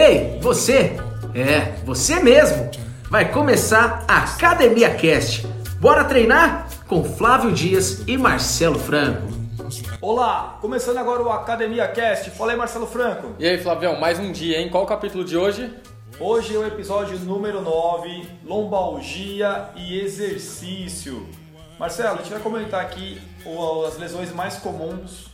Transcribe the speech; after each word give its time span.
Ei, 0.00 0.38
você! 0.40 0.96
É, 1.34 1.72
você 1.84 2.20
mesmo! 2.20 2.70
Vai 3.10 3.32
começar 3.32 4.04
a 4.06 4.18
Academia 4.18 4.94
Cast. 4.94 5.44
Bora 5.80 6.04
treinar? 6.04 6.68
Com 6.86 7.02
Flávio 7.02 7.50
Dias 7.50 8.04
e 8.06 8.16
Marcelo 8.16 8.78
Franco. 8.78 9.26
Olá, 10.00 10.56
começando 10.60 10.98
agora 10.98 11.20
o 11.20 11.32
Academia 11.32 11.88
Cast. 11.88 12.30
Fala 12.30 12.52
aí, 12.52 12.56
Marcelo 12.56 12.86
Franco. 12.86 13.34
E 13.40 13.44
aí, 13.48 13.58
Flavião, 13.58 13.98
mais 13.98 14.20
um 14.20 14.30
dia, 14.30 14.60
hein? 14.60 14.68
Qual 14.70 14.84
o 14.84 14.86
capítulo 14.86 15.24
de 15.24 15.36
hoje? 15.36 15.68
Hoje 16.20 16.54
é 16.54 16.58
o 16.60 16.64
episódio 16.64 17.18
número 17.18 17.60
9, 17.60 18.24
lombalgia 18.46 19.70
e 19.74 19.98
exercício. 19.98 21.28
Marcelo, 21.76 22.20
a 22.20 22.22
gente 22.22 22.30
vai 22.30 22.40
comentar 22.40 22.80
aqui 22.82 23.20
as 23.84 23.98
lesões 23.98 24.32
mais 24.32 24.58
comuns 24.58 25.27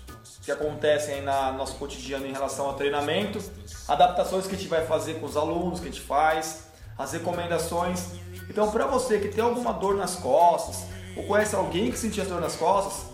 que 0.45 0.53
acontecem 0.53 1.23
na 1.23 1.53
nosso 1.53 1.77
cotidiano 1.77 2.27
em 2.27 2.33
relação 2.33 2.67
ao 2.67 2.75
treinamento, 2.75 3.43
adaptações 3.89 4.47
que 4.47 4.55
a 4.55 4.59
gente 4.59 4.69
vai 4.69 4.85
fazer 4.85 5.15
com 5.15 5.27
os 5.27 5.37
alunos, 5.37 5.81
que 5.81 5.89
a 5.89 5.91
gente 5.91 6.03
faz, 6.03 6.69
as 6.99 7.13
recomendações. 7.13 8.09
Então, 8.49 8.71
para 8.71 8.87
você 8.87 9.19
que 9.19 9.29
tem 9.29 9.43
alguma 9.43 9.73
dor 9.73 9.97
nas 9.97 10.17
costas 10.17 10.85
ou 11.17 11.25
conhece 11.25 11.57
alguém 11.57 11.91
que 11.91 11.99
sentia 11.99 12.25
dor 12.25 12.41
nas 12.41 12.57
costas, 12.57 13.07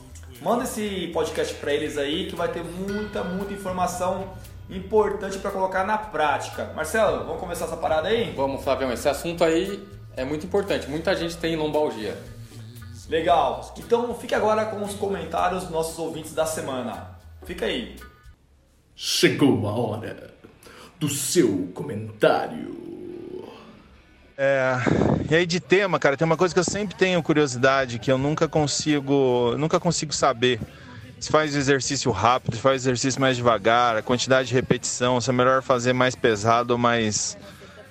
manda 0.43 0.65
esse 0.65 1.09
podcast 1.13 1.55
para 1.55 1.73
eles 1.73 1.97
aí 1.97 2.29
que 2.29 2.35
vai 2.35 2.49
ter 2.49 2.65
muita, 2.65 3.23
muita 3.23 3.53
informação 3.53 4.29
importante 4.69 5.39
para 5.39 5.53
colocar 5.53 5.85
na 5.85 5.99
prática. 5.99 6.73
Marcelo, 6.75 7.25
vamos 7.25 7.41
começar 7.41 7.67
essa 7.67 7.77
parada 7.77 8.09
aí? 8.09 8.33
Vamos, 8.33 8.63
Flavião, 8.63 8.93
esse 8.93 9.09
assunto 9.09 9.45
aí 9.45 9.87
é 10.17 10.25
muito 10.25 10.47
importante. 10.47 10.89
Muita 10.89 11.15
gente 11.15 11.37
tem 11.37 11.55
lombalgia. 11.55 12.19
Legal. 13.09 13.73
Então, 13.77 14.15
fique 14.15 14.35
agora 14.35 14.65
com 14.67 14.83
os 14.83 14.95
comentários 14.95 15.63
dos 15.63 15.71
nossos 15.73 15.99
ouvintes 15.99 16.33
da 16.33 16.47
semana. 16.47 17.20
Fica 17.51 17.67
aí. 17.67 17.97
Chegou 18.95 19.67
a 19.67 19.73
hora 19.73 20.33
do 21.01 21.09
seu 21.09 21.69
comentário. 21.75 22.79
É, 24.39 24.77
e 25.29 25.35
aí 25.35 25.45
de 25.45 25.59
tema, 25.59 25.99
cara, 25.99 26.17
tem 26.17 26.25
uma 26.25 26.37
coisa 26.37 26.55
que 26.55 26.61
eu 26.61 26.65
sempre 26.65 26.95
tenho 26.95 27.21
curiosidade, 27.25 27.99
que 27.99 28.09
eu 28.09 28.17
nunca 28.17 28.47
consigo, 28.47 29.57
nunca 29.59 29.81
consigo 29.81 30.15
saber. 30.15 30.61
Se 31.19 31.29
faz 31.29 31.57
exercício 31.57 32.13
rápido, 32.13 32.55
se 32.55 32.63
faz 32.63 32.83
exercício 32.83 33.21
mais 33.21 33.37
devagar, 33.37 33.97
a 33.97 34.03
quantidade 34.03 34.47
de 34.47 34.55
repetição, 34.55 35.21
se 35.21 35.29
é 35.29 35.33
melhor 35.33 35.61
fazer 35.61 35.93
mais 35.93 36.15
pesado 36.15 36.75
ou 36.75 36.79
mais 36.79 37.37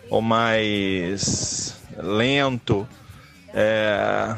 ou 0.09 0.21
mais 0.21 1.75
lento. 1.97 2.87
É, 3.53 4.37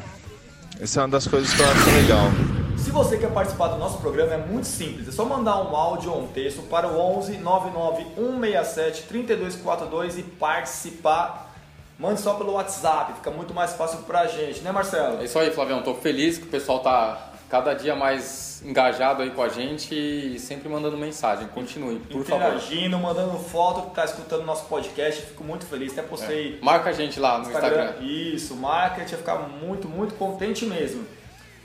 essa 0.79 0.99
é 0.99 1.03
uma 1.03 1.09
das 1.09 1.27
coisas 1.27 1.53
que 1.53 1.61
eu 1.61 1.69
acho 1.69 1.89
legal. 1.91 2.60
Se 2.81 2.89
você 2.89 3.17
quer 3.17 3.31
participar 3.31 3.67
do 3.67 3.77
nosso 3.77 3.99
programa, 3.99 4.33
é 4.33 4.37
muito 4.37 4.65
simples. 4.65 5.07
É 5.07 5.11
só 5.11 5.23
mandar 5.23 5.61
um 5.61 5.75
áudio 5.75 6.11
ou 6.11 6.23
um 6.23 6.27
texto 6.27 6.63
para 6.63 6.87
o 6.87 6.99
11 7.17 7.37
99 7.37 8.03
167 8.15 9.03
3242 9.03 10.17
e 10.17 10.23
participar 10.23 11.51
mande 11.99 12.19
só 12.19 12.33
pelo 12.33 12.53
WhatsApp, 12.53 13.13
fica 13.13 13.29
muito 13.29 13.53
mais 13.53 13.73
fácil 13.73 13.99
pra 13.99 14.25
gente, 14.25 14.61
né 14.61 14.71
Marcelo? 14.71 15.21
É 15.21 15.25
isso 15.25 15.37
aí, 15.37 15.51
Flavião. 15.51 15.83
Tô 15.83 15.93
feliz 15.93 16.39
que 16.39 16.45
o 16.45 16.49
pessoal 16.49 16.79
tá 16.79 17.31
cada 17.47 17.75
dia 17.75 17.95
mais 17.95 18.63
engajado 18.65 19.21
aí 19.21 19.29
com 19.29 19.43
a 19.43 19.49
gente 19.49 19.93
e 19.93 20.39
sempre 20.39 20.67
mandando 20.67 20.97
mensagem. 20.97 21.47
Continue, 21.49 21.99
por 21.99 22.21
Interagindo, 22.21 22.97
favor. 22.97 23.13
mandando 23.15 23.37
foto 23.37 23.89
que 23.89 23.95
tá 23.95 24.05
escutando 24.05 24.43
nosso 24.43 24.65
podcast. 24.65 25.21
Fico 25.21 25.43
muito 25.43 25.65
feliz. 25.65 25.91
Até 25.91 26.01
postei. 26.01 26.57
É. 26.59 26.65
Marca 26.65 26.89
a 26.89 26.93
gente 26.93 27.19
lá 27.19 27.37
no 27.37 27.45
Instagram. 27.45 27.83
Instagram. 27.83 28.05
Isso, 28.07 28.55
marca. 28.55 28.95
A 28.95 28.99
gente 29.01 29.11
vai 29.11 29.19
ficar 29.19 29.35
muito, 29.49 29.87
muito 29.87 30.15
contente 30.15 30.65
mesmo. 30.65 31.05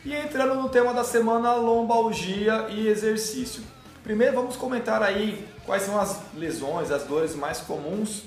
E 0.06 0.14
entrando 0.14 0.54
no 0.54 0.68
tema 0.68 0.94
da 0.94 1.02
semana, 1.02 1.54
lombalgia 1.54 2.68
e 2.68 2.86
exercício. 2.86 3.60
Primeiro 4.04 4.36
vamos 4.36 4.54
comentar 4.54 5.02
aí 5.02 5.48
quais 5.64 5.82
são 5.82 6.00
as 6.00 6.20
lesões, 6.32 6.92
as 6.92 7.02
dores 7.02 7.34
mais 7.34 7.61
comuns 7.61 8.22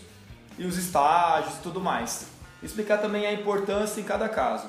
e 0.58 0.66
os 0.66 0.78
estágios 0.78 1.56
e 1.56 1.60
tudo 1.60 1.80
mais. 1.80 2.28
Explicar 2.62 2.98
também 2.98 3.26
a 3.26 3.32
importância 3.32 4.02
em 4.02 4.04
cada 4.04 4.28
caso. 4.28 4.68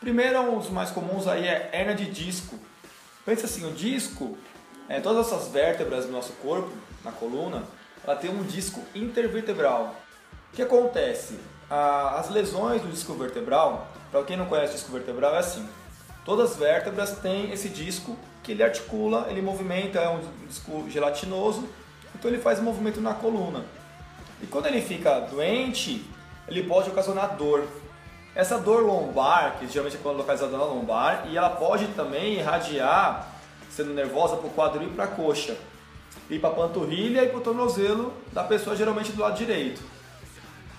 Primeiro, 0.00 0.40
um 0.40 0.58
dos 0.58 0.68
mais 0.68 0.90
comuns 0.90 1.28
aí 1.28 1.46
é 1.46 1.70
hernia 1.72 1.94
de 1.94 2.10
disco. 2.10 2.58
Pensa 3.24 3.46
assim, 3.46 3.64
o 3.64 3.72
disco, 3.72 4.36
é, 4.88 4.98
todas 4.98 5.28
essas 5.28 5.46
vértebras 5.46 6.06
do 6.06 6.10
nosso 6.10 6.32
corpo, 6.42 6.72
na 7.04 7.12
coluna, 7.12 7.62
ela 8.02 8.16
tem 8.16 8.28
um 8.28 8.42
disco 8.42 8.82
intervertebral. 8.96 9.94
O 10.52 10.56
que 10.56 10.62
acontece? 10.62 11.38
as 11.74 12.28
lesões 12.28 12.82
do 12.82 12.88
disco 12.88 13.14
vertebral, 13.14 13.86
para 14.10 14.22
quem 14.24 14.36
não 14.36 14.44
conhece 14.44 14.72
o 14.72 14.74
disco 14.74 14.92
vertebral, 14.92 15.34
é 15.36 15.38
assim. 15.38 15.66
Todas 16.24 16.52
as 16.52 16.56
vértebras 16.56 17.18
têm 17.18 17.50
esse 17.50 17.68
disco 17.68 18.16
que 18.42 18.52
ele 18.52 18.62
articula, 18.62 19.26
ele 19.28 19.42
movimenta, 19.42 19.98
é 19.98 20.08
um 20.08 20.20
disco 20.46 20.88
gelatinoso, 20.88 21.68
então 22.14 22.30
ele 22.30 22.40
faz 22.40 22.60
movimento 22.60 23.00
na 23.00 23.14
coluna. 23.14 23.64
E 24.42 24.46
quando 24.46 24.66
ele 24.66 24.80
fica 24.80 25.20
doente, 25.20 26.04
ele 26.48 26.62
pode 26.64 26.90
ocasionar 26.90 27.36
dor. 27.36 27.66
Essa 28.34 28.58
dor 28.58 28.82
lombar, 28.82 29.58
que 29.58 29.68
geralmente 29.68 29.98
é 30.02 30.08
localizada 30.08 30.56
na 30.56 30.64
lombar, 30.64 31.26
e 31.28 31.36
ela 31.36 31.50
pode 31.50 31.86
também 31.88 32.34
irradiar, 32.34 33.28
sendo 33.70 33.92
nervosa, 33.92 34.36
para 34.36 34.46
o 34.46 34.50
quadril 34.50 34.88
e 34.88 34.92
para 34.92 35.04
a 35.04 35.08
coxa. 35.08 35.56
E 36.30 36.38
para 36.38 36.50
a 36.50 36.54
panturrilha 36.54 37.24
e 37.24 37.28
para 37.28 37.38
o 37.38 37.42
tornozelo 37.42 38.12
da 38.32 38.42
pessoa, 38.42 38.74
geralmente 38.74 39.12
do 39.12 39.20
lado 39.20 39.36
direito. 39.36 39.82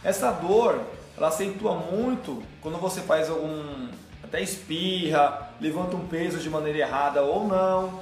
Essa 0.04 0.32
dor, 0.32 0.82
ela 1.16 1.28
acentua 1.28 1.76
muito 1.76 2.42
quando 2.62 2.78
você 2.78 3.02
faz 3.02 3.30
algum, 3.30 3.88
até 4.34 4.42
espirra, 4.42 5.50
levanta 5.62 5.96
um 5.96 6.08
peso 6.08 6.40
de 6.40 6.50
maneira 6.50 6.80
errada 6.80 7.22
ou 7.22 7.48
não, 7.48 8.02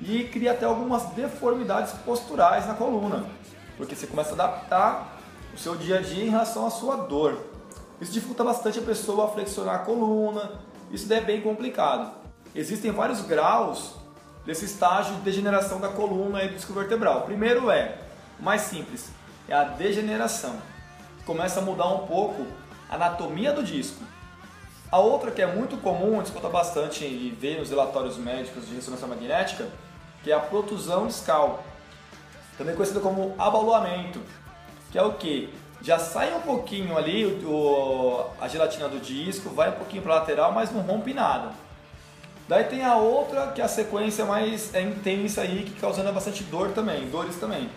e 0.00 0.24
cria 0.24 0.52
até 0.52 0.64
algumas 0.64 1.04
deformidades 1.10 1.92
posturais 2.04 2.66
na 2.66 2.74
coluna 2.74 3.24
porque 3.76 3.94
você 3.94 4.06
começa 4.06 4.30
a 4.30 4.32
adaptar 4.34 5.18
o 5.54 5.58
seu 5.58 5.76
dia 5.76 5.98
a 5.98 6.02
dia 6.02 6.24
em 6.24 6.30
relação 6.30 6.66
à 6.66 6.70
sua 6.70 6.96
dor. 6.96 7.38
Isso 8.00 8.12
dificulta 8.12 8.44
bastante 8.44 8.78
a 8.78 8.82
pessoa 8.82 9.26
a 9.26 9.28
flexionar 9.28 9.76
a 9.76 9.78
coluna, 9.80 10.52
isso 10.90 11.10
é 11.12 11.20
bem 11.20 11.40
complicado. 11.40 12.12
Existem 12.54 12.90
vários 12.90 13.20
graus 13.22 13.94
desse 14.44 14.64
estágio 14.64 15.14
de 15.16 15.20
degeneração 15.22 15.80
da 15.80 15.88
coluna 15.88 16.42
e 16.42 16.48
do 16.48 16.54
disco 16.54 16.72
vertebral. 16.72 17.20
O 17.20 17.22
primeiro 17.22 17.70
é, 17.70 17.98
o 18.38 18.42
mais 18.42 18.62
simples, 18.62 19.10
é 19.48 19.54
a 19.54 19.64
degeneração. 19.64 20.56
Começa 21.24 21.60
a 21.60 21.62
mudar 21.62 21.88
um 21.88 22.06
pouco 22.06 22.46
a 22.88 22.94
anatomia 22.94 23.52
do 23.52 23.62
disco. 23.62 24.02
A 24.90 24.98
outra 24.98 25.30
que 25.30 25.42
é 25.42 25.46
muito 25.46 25.76
comum, 25.78 26.22
escuta 26.22 26.48
bastante 26.48 27.04
e 27.04 27.36
vê 27.38 27.58
nos 27.58 27.70
relatórios 27.70 28.16
médicos 28.16 28.68
de 28.68 28.74
ressonância 28.74 29.06
magnética, 29.06 29.68
que 30.22 30.30
é 30.30 30.34
a 30.34 30.40
protusão 30.40 31.06
discal 31.06 31.64
também 32.56 32.74
conhecido 32.74 33.00
como 33.00 33.34
abaloamento, 33.38 34.20
que 34.90 34.98
é 34.98 35.02
o 35.02 35.12
que? 35.14 35.52
Já 35.82 35.98
sai 35.98 36.34
um 36.34 36.40
pouquinho 36.40 36.96
ali 36.96 37.26
o, 37.44 38.24
a 38.40 38.48
gelatina 38.48 38.88
do 38.88 38.98
disco, 38.98 39.50
vai 39.50 39.68
um 39.68 39.72
pouquinho 39.72 40.02
para 40.02 40.14
lateral, 40.14 40.52
mas 40.52 40.72
não 40.72 40.80
rompe 40.80 41.12
nada. 41.12 41.50
Daí 42.48 42.64
tem 42.64 42.84
a 42.84 42.96
outra, 42.96 43.48
que 43.48 43.60
é 43.60 43.64
a 43.64 43.68
sequência 43.68 44.24
mais 44.24 44.72
é 44.74 44.80
intensa 44.80 45.42
aí, 45.42 45.64
que 45.64 45.78
causando 45.80 46.12
bastante 46.12 46.44
dor 46.44 46.70
também, 46.70 47.08
dores 47.10 47.36
também. 47.36 47.68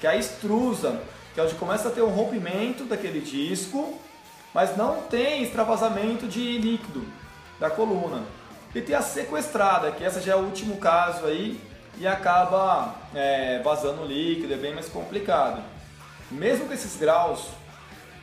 Que 0.00 0.06
é 0.06 0.10
a 0.10 0.16
extrusa, 0.16 1.00
que 1.34 1.40
é 1.40 1.42
onde 1.42 1.54
começa 1.54 1.88
a 1.88 1.90
ter 1.92 2.02
um 2.02 2.08
rompimento 2.08 2.84
daquele 2.84 3.20
disco, 3.20 4.00
mas 4.54 4.76
não 4.76 5.02
tem 5.02 5.42
extravasamento 5.42 6.26
de 6.26 6.58
líquido 6.58 7.04
da 7.58 7.70
coluna. 7.70 8.22
E 8.74 8.80
tem 8.80 8.94
a 8.94 9.02
sequestrada, 9.02 9.90
que 9.92 10.04
essa 10.04 10.20
já 10.20 10.32
é 10.32 10.36
o 10.36 10.40
último 10.40 10.76
caso 10.76 11.26
aí, 11.26 11.60
e 11.96 12.06
acaba 12.06 12.94
é, 13.14 13.60
vazando 13.62 14.04
líquido, 14.04 14.54
é 14.54 14.56
bem 14.56 14.74
mais 14.74 14.88
complicado. 14.88 15.62
Mesmo 16.30 16.66
com 16.66 16.72
esses 16.72 16.96
graus, 16.96 17.48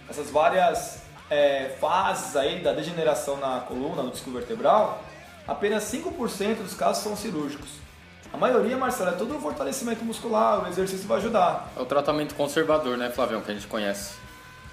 essas 0.10 0.30
várias 0.30 1.02
é, 1.30 1.76
fases 1.80 2.36
aí 2.36 2.62
da 2.62 2.72
degeneração 2.72 3.38
na 3.38 3.62
coluna, 3.62 4.04
no 4.04 4.12
disco 4.12 4.32
vertebral, 4.32 5.04
apenas 5.48 5.84
5% 5.92 6.64
dos 6.64 6.74
casos 6.74 7.04
são 7.04 7.16
cirúrgicos. 7.16 7.70
A 8.32 8.38
maioria, 8.38 8.76
Marcelo, 8.78 9.12
é 9.12 9.14
todo 9.14 9.36
o 9.36 9.40
fortalecimento 9.40 10.04
muscular, 10.04 10.64
o 10.64 10.68
exercício 10.68 11.08
vai 11.08 11.18
ajudar. 11.18 11.72
É 11.76 11.82
o 11.82 11.86
tratamento 11.86 12.36
conservador, 12.36 12.98
né, 12.98 13.10
Flavião, 13.10 13.42
que 13.42 13.52
a 13.52 13.54
gente 13.54 13.68
conhece. 13.68 14.25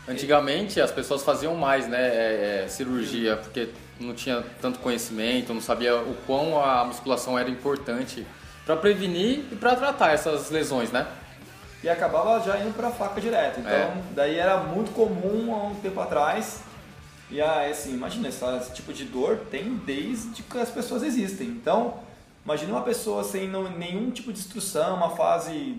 Antigamente 0.06 0.80
as 0.80 0.90
pessoas 0.90 1.22
faziam 1.22 1.54
mais, 1.54 1.86
né, 1.86 2.00
é, 2.00 2.62
é, 2.64 2.68
cirurgia, 2.68 3.36
porque 3.36 3.68
não 4.00 4.14
tinha 4.14 4.42
tanto 4.60 4.80
conhecimento, 4.80 5.54
não 5.54 5.60
sabia 5.60 5.96
o 5.96 6.16
quão 6.26 6.62
a 6.62 6.84
musculação 6.84 7.38
era 7.38 7.48
importante 7.48 8.26
para 8.66 8.76
prevenir 8.76 9.44
e 9.50 9.56
para 9.56 9.76
tratar 9.76 10.12
essas 10.12 10.50
lesões, 10.50 10.90
né? 10.90 11.06
E 11.82 11.88
acabava 11.88 12.40
já 12.44 12.58
indo 12.58 12.74
para 12.74 12.90
faca 12.90 13.20
direto. 13.20 13.60
Então, 13.60 13.72
é. 13.72 14.02
daí 14.12 14.38
era 14.38 14.58
muito 14.58 14.92
comum 14.92 15.54
há 15.54 15.64
um 15.64 15.74
tempo 15.76 16.00
atrás. 16.00 16.60
E 17.28 17.40
aí, 17.40 17.70
assim, 17.70 17.94
imagina, 17.94 18.28
esse 18.28 18.72
tipo 18.72 18.92
de 18.92 19.04
dor 19.04 19.38
tem 19.50 19.76
desde 19.84 20.42
que 20.42 20.58
as 20.58 20.70
pessoas 20.70 21.02
existem. 21.02 21.48
Então, 21.48 21.94
imagina 22.44 22.72
uma 22.72 22.82
pessoa 22.82 23.24
sem 23.24 23.48
nenhum 23.48 24.10
tipo 24.10 24.32
de 24.32 24.38
instrução, 24.38 24.96
uma 24.96 25.10
fase 25.10 25.76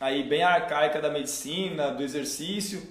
aí 0.00 0.22
bem 0.22 0.42
arcaica 0.42 1.00
da 1.00 1.10
medicina, 1.10 1.90
do 1.90 2.02
exercício. 2.02 2.82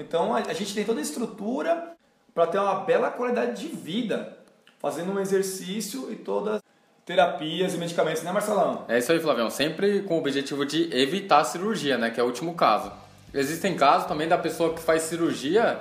Então, 0.00 0.34
a 0.34 0.52
gente 0.54 0.74
tem 0.74 0.82
toda 0.82 0.98
a 0.98 1.02
estrutura 1.02 1.92
para 2.34 2.46
ter 2.46 2.58
uma 2.58 2.76
bela 2.76 3.10
qualidade 3.10 3.60
de 3.60 3.68
vida, 3.68 4.38
fazendo 4.78 5.12
um 5.12 5.20
exercício 5.20 6.10
e 6.10 6.16
todas 6.16 6.62
terapias 7.04 7.74
e 7.74 7.76
medicamentos, 7.76 8.22
né, 8.22 8.32
Marcelão? 8.32 8.86
É 8.88 8.98
isso 8.98 9.12
aí, 9.12 9.20
Flavião. 9.20 9.50
Sempre 9.50 10.00
com 10.02 10.14
o 10.14 10.18
objetivo 10.18 10.64
de 10.64 10.88
evitar 10.96 11.40
a 11.40 11.44
cirurgia, 11.44 11.98
né? 11.98 12.10
Que 12.10 12.18
é 12.18 12.22
o 12.22 12.26
último 12.26 12.54
caso. 12.54 12.90
Existem 13.34 13.76
casos 13.76 14.08
também 14.08 14.26
da 14.26 14.38
pessoa 14.38 14.72
que 14.72 14.80
faz 14.80 15.02
cirurgia 15.02 15.78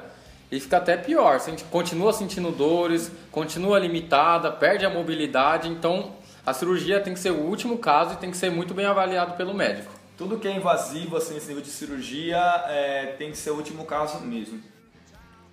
e 0.52 0.60
fica 0.60 0.78
até 0.78 0.98
pior, 0.98 1.40
sente, 1.40 1.64
continua 1.66 2.12
sentindo 2.12 2.52
dores, 2.52 3.12
continua 3.32 3.80
limitada, 3.80 4.52
perde 4.52 4.86
a 4.86 4.90
mobilidade, 4.90 5.70
então 5.70 6.14
a 6.46 6.54
cirurgia 6.54 7.00
tem 7.00 7.14
que 7.14 7.20
ser 7.20 7.32
o 7.32 7.42
último 7.42 7.78
caso 7.78 8.16
e 8.16 8.18
tem 8.18 8.32
que 8.32 8.38
ser 8.38 8.50
muito 8.50 8.74
bem 8.74 8.86
avaliado 8.86 9.38
pelo 9.38 9.54
médico. 9.54 9.99
Tudo 10.20 10.38
que 10.38 10.50
é 10.50 10.52
invasivo 10.52 11.16
assim, 11.16 11.36
nesse 11.36 11.48
nível 11.48 11.64
de 11.64 11.70
cirurgia 11.70 12.38
é, 12.68 13.16
tem 13.18 13.32
que 13.32 13.38
ser 13.38 13.52
o 13.52 13.56
último 13.56 13.86
caso 13.86 14.20
mesmo. 14.20 14.62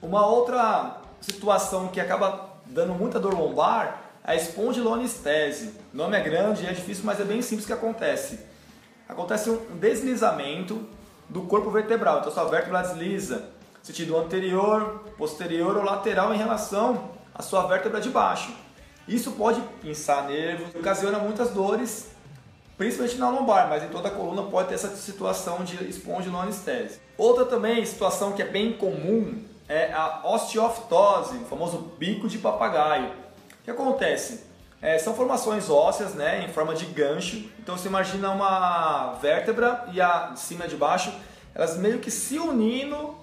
Uma 0.02 0.26
outra 0.26 1.02
situação 1.20 1.86
que 1.86 2.00
acaba 2.00 2.50
dando 2.66 2.92
muita 2.92 3.20
dor 3.20 3.32
lombar 3.32 4.02
é 4.24 4.32
a 4.32 4.34
espondilonistese. 4.34 5.72
O 5.94 5.96
nome 5.96 6.16
é 6.16 6.20
grande 6.20 6.66
é 6.66 6.72
difícil, 6.72 7.04
mas 7.04 7.20
é 7.20 7.24
bem 7.24 7.40
simples 7.42 7.64
que 7.64 7.72
acontece. 7.72 8.40
Acontece 9.08 9.50
um 9.50 9.76
deslizamento 9.76 10.84
do 11.28 11.42
corpo 11.42 11.70
vertebral, 11.70 12.18
então 12.18 12.32
sua 12.32 12.46
vértebra 12.46 12.82
desliza, 12.82 13.48
sentido 13.84 14.18
anterior, 14.18 15.04
posterior 15.16 15.76
ou 15.76 15.84
lateral 15.84 16.34
em 16.34 16.38
relação 16.38 17.12
à 17.32 17.40
sua 17.40 17.68
vértebra 17.68 18.00
de 18.00 18.10
baixo. 18.10 18.52
Isso 19.06 19.30
pode 19.30 19.60
pinçar 19.80 20.26
nervos, 20.26 20.74
ocasiona 20.74 21.20
muitas 21.20 21.50
dores, 21.50 22.15
principalmente 22.76 23.18
na 23.18 23.30
lombar, 23.30 23.68
mas 23.68 23.82
em 23.82 23.88
toda 23.88 24.08
a 24.08 24.10
coluna 24.10 24.42
pode 24.42 24.68
ter 24.68 24.74
essa 24.74 24.94
situação 24.96 25.64
de 25.64 25.88
espondilonistese. 25.88 27.00
Outra 27.16 27.44
também 27.44 27.84
situação 27.84 28.32
que 28.32 28.42
é 28.42 28.46
bem 28.46 28.74
comum 28.74 29.42
é 29.68 29.92
a 29.92 30.20
osteoftose, 30.24 31.38
o 31.38 31.44
famoso 31.46 31.78
bico 31.98 32.28
de 32.28 32.38
papagaio. 32.38 33.08
O 33.60 33.64
que 33.64 33.70
acontece? 33.70 34.44
É, 34.80 34.98
são 34.98 35.14
formações 35.14 35.70
ósseas 35.70 36.14
né, 36.14 36.44
em 36.44 36.52
forma 36.52 36.74
de 36.74 36.84
gancho. 36.86 37.44
Então 37.58 37.76
você 37.76 37.88
imagina 37.88 38.30
uma 38.30 39.14
vértebra 39.14 39.86
e 39.92 40.00
a 40.00 40.28
de 40.28 40.40
cima 40.40 40.66
e 40.66 40.68
de 40.68 40.76
baixo, 40.76 41.12
elas 41.54 41.76
meio 41.76 41.98
que 41.98 42.10
se 42.10 42.38
unindo 42.38 43.14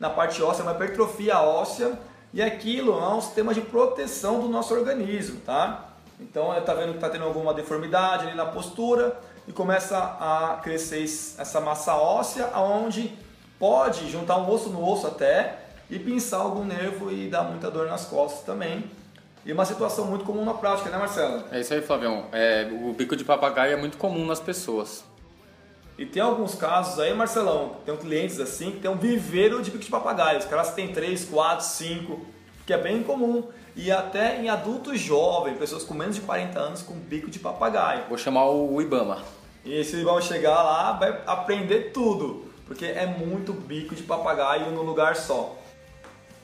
na 0.00 0.08
parte 0.08 0.42
óssea, 0.42 0.62
uma 0.62 0.72
hipertrofia 0.72 1.40
óssea, 1.40 1.98
e 2.32 2.42
aquilo 2.42 2.98
é 2.98 3.08
um 3.08 3.20
sistema 3.20 3.52
de 3.54 3.60
proteção 3.60 4.40
do 4.40 4.48
nosso 4.48 4.74
organismo, 4.74 5.40
tá? 5.40 5.87
Então 6.20 6.56
está 6.56 6.74
vendo 6.74 6.90
que 6.90 6.96
está 6.96 7.08
tendo 7.08 7.24
alguma 7.24 7.54
deformidade 7.54 8.26
ali 8.26 8.36
na 8.36 8.46
postura 8.46 9.18
e 9.46 9.52
começa 9.52 9.96
a 9.96 10.60
crescer 10.62 11.04
essa 11.04 11.60
massa 11.60 11.94
óssea, 11.94 12.50
aonde 12.52 13.16
pode 13.58 14.10
juntar 14.10 14.36
um 14.38 14.50
osso 14.50 14.68
no 14.68 14.86
osso 14.86 15.06
até 15.06 15.58
e 15.90 15.98
pinçar 15.98 16.40
algum 16.40 16.64
nervo 16.64 17.10
e 17.10 17.28
dar 17.28 17.44
muita 17.44 17.70
dor 17.70 17.86
nas 17.86 18.04
costas 18.04 18.44
também. 18.44 18.84
E 19.44 19.52
uma 19.52 19.64
situação 19.64 20.04
muito 20.04 20.24
comum 20.24 20.44
na 20.44 20.52
prática, 20.52 20.90
né 20.90 20.98
Marcelo? 20.98 21.44
É 21.50 21.60
isso 21.60 21.72
aí, 21.72 21.80
Flavião. 21.80 22.26
É, 22.32 22.68
o 22.82 22.92
bico 22.92 23.16
de 23.16 23.24
papagaio 23.24 23.72
é 23.72 23.76
muito 23.76 23.96
comum 23.96 24.26
nas 24.26 24.40
pessoas. 24.40 25.04
E 25.96 26.04
tem 26.04 26.22
alguns 26.22 26.54
casos 26.54 27.00
aí, 27.00 27.12
Marcelão, 27.14 27.76
tem 27.84 27.96
clientes 27.96 28.38
assim 28.38 28.72
que 28.72 28.80
tem 28.80 28.90
um 28.90 28.96
viveiro 28.96 29.62
de 29.62 29.70
bico 29.70 29.82
de 29.82 29.90
papagaio. 29.90 30.38
Os 30.38 30.44
caras 30.44 30.74
têm 30.74 30.92
3, 30.92 31.24
4, 31.24 31.64
5, 31.64 32.26
que 32.68 32.74
é 32.74 32.76
bem 32.76 33.02
comum. 33.02 33.44
E 33.74 33.90
até 33.90 34.38
em 34.42 34.50
adultos 34.50 35.00
jovens, 35.00 35.56
pessoas 35.56 35.84
com 35.84 35.94
menos 35.94 36.16
de 36.16 36.20
40 36.20 36.58
anos 36.58 36.82
com 36.82 36.92
bico 36.92 37.30
de 37.30 37.38
papagaio. 37.38 38.04
Vou 38.10 38.18
chamar 38.18 38.50
o 38.50 38.82
Ibama. 38.82 39.22
E 39.64 39.72
esse 39.72 39.96
Ibama 39.96 40.20
chegar 40.20 40.62
lá, 40.62 40.92
vai 40.92 41.18
aprender 41.26 41.92
tudo, 41.94 42.44
porque 42.66 42.84
é 42.84 43.06
muito 43.06 43.54
bico 43.54 43.94
de 43.94 44.02
papagaio 44.02 44.70
no 44.70 44.82
lugar 44.82 45.16
só. 45.16 45.56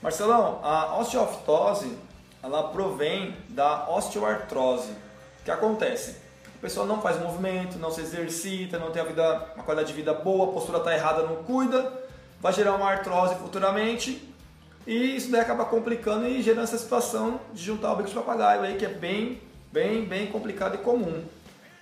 Marcelão, 0.00 0.60
a 0.62 0.96
osteoftose 0.98 1.94
ela 2.42 2.68
provém 2.68 3.36
da 3.50 3.90
osteoartrose. 3.90 4.92
O 4.92 5.44
que 5.44 5.50
acontece? 5.50 6.16
A 6.56 6.60
pessoa 6.62 6.86
não 6.86 7.02
faz 7.02 7.20
movimento, 7.20 7.78
não 7.78 7.90
se 7.90 8.00
exercita, 8.00 8.78
não 8.78 8.90
tem 8.90 9.02
a 9.02 9.04
vida, 9.04 9.48
uma 9.54 9.64
qualidade 9.64 9.88
de 9.88 9.94
vida 9.94 10.14
boa, 10.14 10.48
a 10.48 10.52
postura 10.52 10.78
está 10.78 10.94
errada, 10.94 11.22
não 11.22 11.36
cuida, 11.44 11.92
vai 12.40 12.50
gerar 12.54 12.76
uma 12.76 12.88
artrose 12.88 13.34
futuramente 13.34 14.33
e 14.86 15.16
isso 15.16 15.30
daí 15.30 15.40
acaba 15.40 15.64
complicando 15.64 16.26
e 16.26 16.42
gerando 16.42 16.64
essa 16.64 16.78
situação 16.78 17.40
de 17.52 17.62
juntar 17.62 17.92
o 17.92 17.96
bico 17.96 18.08
de 18.08 18.14
papagaio 18.14 18.62
aí 18.62 18.76
que 18.76 18.84
é 18.84 18.88
bem, 18.88 19.40
bem, 19.72 20.04
bem 20.04 20.26
complicado 20.26 20.74
e 20.74 20.78
comum. 20.78 21.24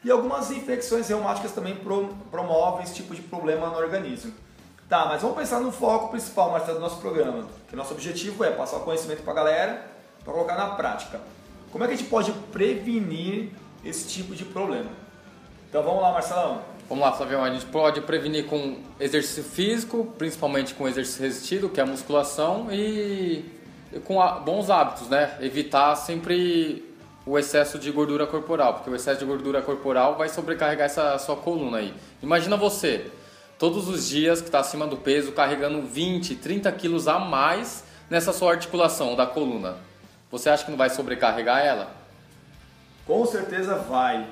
E 0.04 0.10
algumas 0.10 0.50
infecções 0.50 1.08
reumáticas 1.08 1.52
também 1.52 1.76
promovem 2.30 2.84
esse 2.84 2.94
tipo 2.94 3.14
de 3.14 3.22
problema 3.22 3.68
no 3.68 3.76
organismo. 3.76 4.32
Tá, 4.88 5.06
mas 5.06 5.22
vamos 5.22 5.36
pensar 5.36 5.60
no 5.60 5.72
foco 5.72 6.08
principal, 6.08 6.50
Marcelo, 6.50 6.78
do 6.78 6.80
nosso 6.80 7.00
programa. 7.00 7.46
Que 7.68 7.76
nosso 7.76 7.94
objetivo 7.94 8.44
é 8.44 8.50
passar 8.50 8.78
o 8.78 8.80
conhecimento 8.80 9.22
para 9.22 9.32
a 9.32 9.36
galera, 9.36 9.86
para 10.24 10.32
colocar 10.32 10.56
na 10.56 10.74
prática. 10.74 11.20
Como 11.70 11.82
é 11.82 11.86
que 11.86 11.94
a 11.94 11.96
gente 11.96 12.08
pode 12.08 12.32
prevenir 12.52 13.50
esse 13.84 14.06
tipo 14.08 14.34
de 14.34 14.44
problema? 14.44 14.90
Então 15.68 15.82
vamos 15.82 16.02
lá, 16.02 16.12
Marcelão. 16.12 16.62
Vamos 16.88 17.04
lá, 17.04 17.12
Flavião. 17.12 17.42
A 17.42 17.50
gente 17.50 17.66
pode 17.66 18.00
prevenir 18.02 18.46
com 18.46 18.76
exercício 19.00 19.42
físico, 19.42 20.12
principalmente 20.18 20.74
com 20.74 20.86
exercício 20.86 21.22
resistido, 21.22 21.68
que 21.68 21.80
é 21.80 21.82
a 21.82 21.86
musculação, 21.86 22.68
e 22.70 23.44
com 24.04 24.16
bons 24.44 24.70
hábitos, 24.70 25.08
né? 25.08 25.36
Evitar 25.40 25.94
sempre 25.96 26.84
o 27.24 27.38
excesso 27.38 27.78
de 27.78 27.90
gordura 27.90 28.26
corporal, 28.26 28.74
porque 28.74 28.90
o 28.90 28.96
excesso 28.96 29.20
de 29.20 29.24
gordura 29.24 29.62
corporal 29.62 30.16
vai 30.16 30.28
sobrecarregar 30.28 30.86
essa 30.86 31.16
sua 31.18 31.36
coluna 31.36 31.78
aí. 31.78 31.94
Imagina 32.22 32.56
você, 32.56 33.10
todos 33.58 33.88
os 33.88 34.08
dias 34.08 34.40
que 34.40 34.48
está 34.48 34.58
acima 34.58 34.86
do 34.86 34.96
peso, 34.96 35.32
carregando 35.32 35.82
20, 35.82 36.34
30 36.36 36.70
quilos 36.72 37.06
a 37.06 37.18
mais 37.18 37.84
nessa 38.10 38.32
sua 38.32 38.50
articulação 38.50 39.14
da 39.14 39.24
coluna. 39.24 39.76
Você 40.30 40.50
acha 40.50 40.64
que 40.64 40.70
não 40.70 40.78
vai 40.78 40.90
sobrecarregar 40.90 41.64
ela? 41.64 41.90
Com 43.06 43.24
certeza 43.24 43.76
vai. 43.76 44.26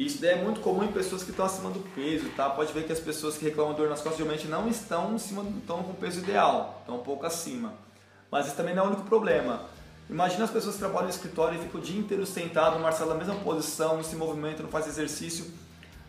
Isso 0.00 0.24
é 0.24 0.34
muito 0.34 0.60
comum 0.60 0.82
em 0.82 0.92
pessoas 0.92 1.22
que 1.22 1.30
estão 1.30 1.44
acima 1.44 1.68
do 1.68 1.80
peso, 1.94 2.30
tá? 2.30 2.48
Pode 2.48 2.72
ver 2.72 2.84
que 2.84 2.92
as 2.92 2.98
pessoas 2.98 3.36
que 3.36 3.44
reclamam 3.44 3.74
dor 3.74 3.90
nas 3.90 4.00
costas 4.00 4.16
geralmente 4.16 4.48
não 4.48 4.66
estão, 4.66 5.18
cima, 5.18 5.44
estão 5.58 5.82
com 5.82 5.90
o 5.90 5.94
peso 5.94 6.20
ideal, 6.20 6.78
estão 6.80 6.96
um 6.96 7.02
pouco 7.02 7.26
acima. 7.26 7.74
Mas 8.30 8.46
isso 8.46 8.56
também 8.56 8.74
não 8.74 8.84
é 8.84 8.86
o 8.86 8.88
único 8.88 9.04
problema. 9.04 9.60
Imagina 10.08 10.44
as 10.44 10.50
pessoas 10.50 10.76
que 10.76 10.80
trabalham 10.80 11.04
no 11.04 11.10
escritório 11.10 11.58
e 11.58 11.62
ficam 11.62 11.80
o 11.80 11.84
dia 11.84 12.00
inteiro 12.00 12.24
sentado, 12.24 12.78
Marcelo, 12.78 13.10
na 13.10 13.16
mesma 13.16 13.34
posição, 13.36 13.96
não 13.96 14.02
se 14.02 14.16
movimenta, 14.16 14.62
não 14.62 14.70
faz 14.70 14.86
exercício 14.88 15.52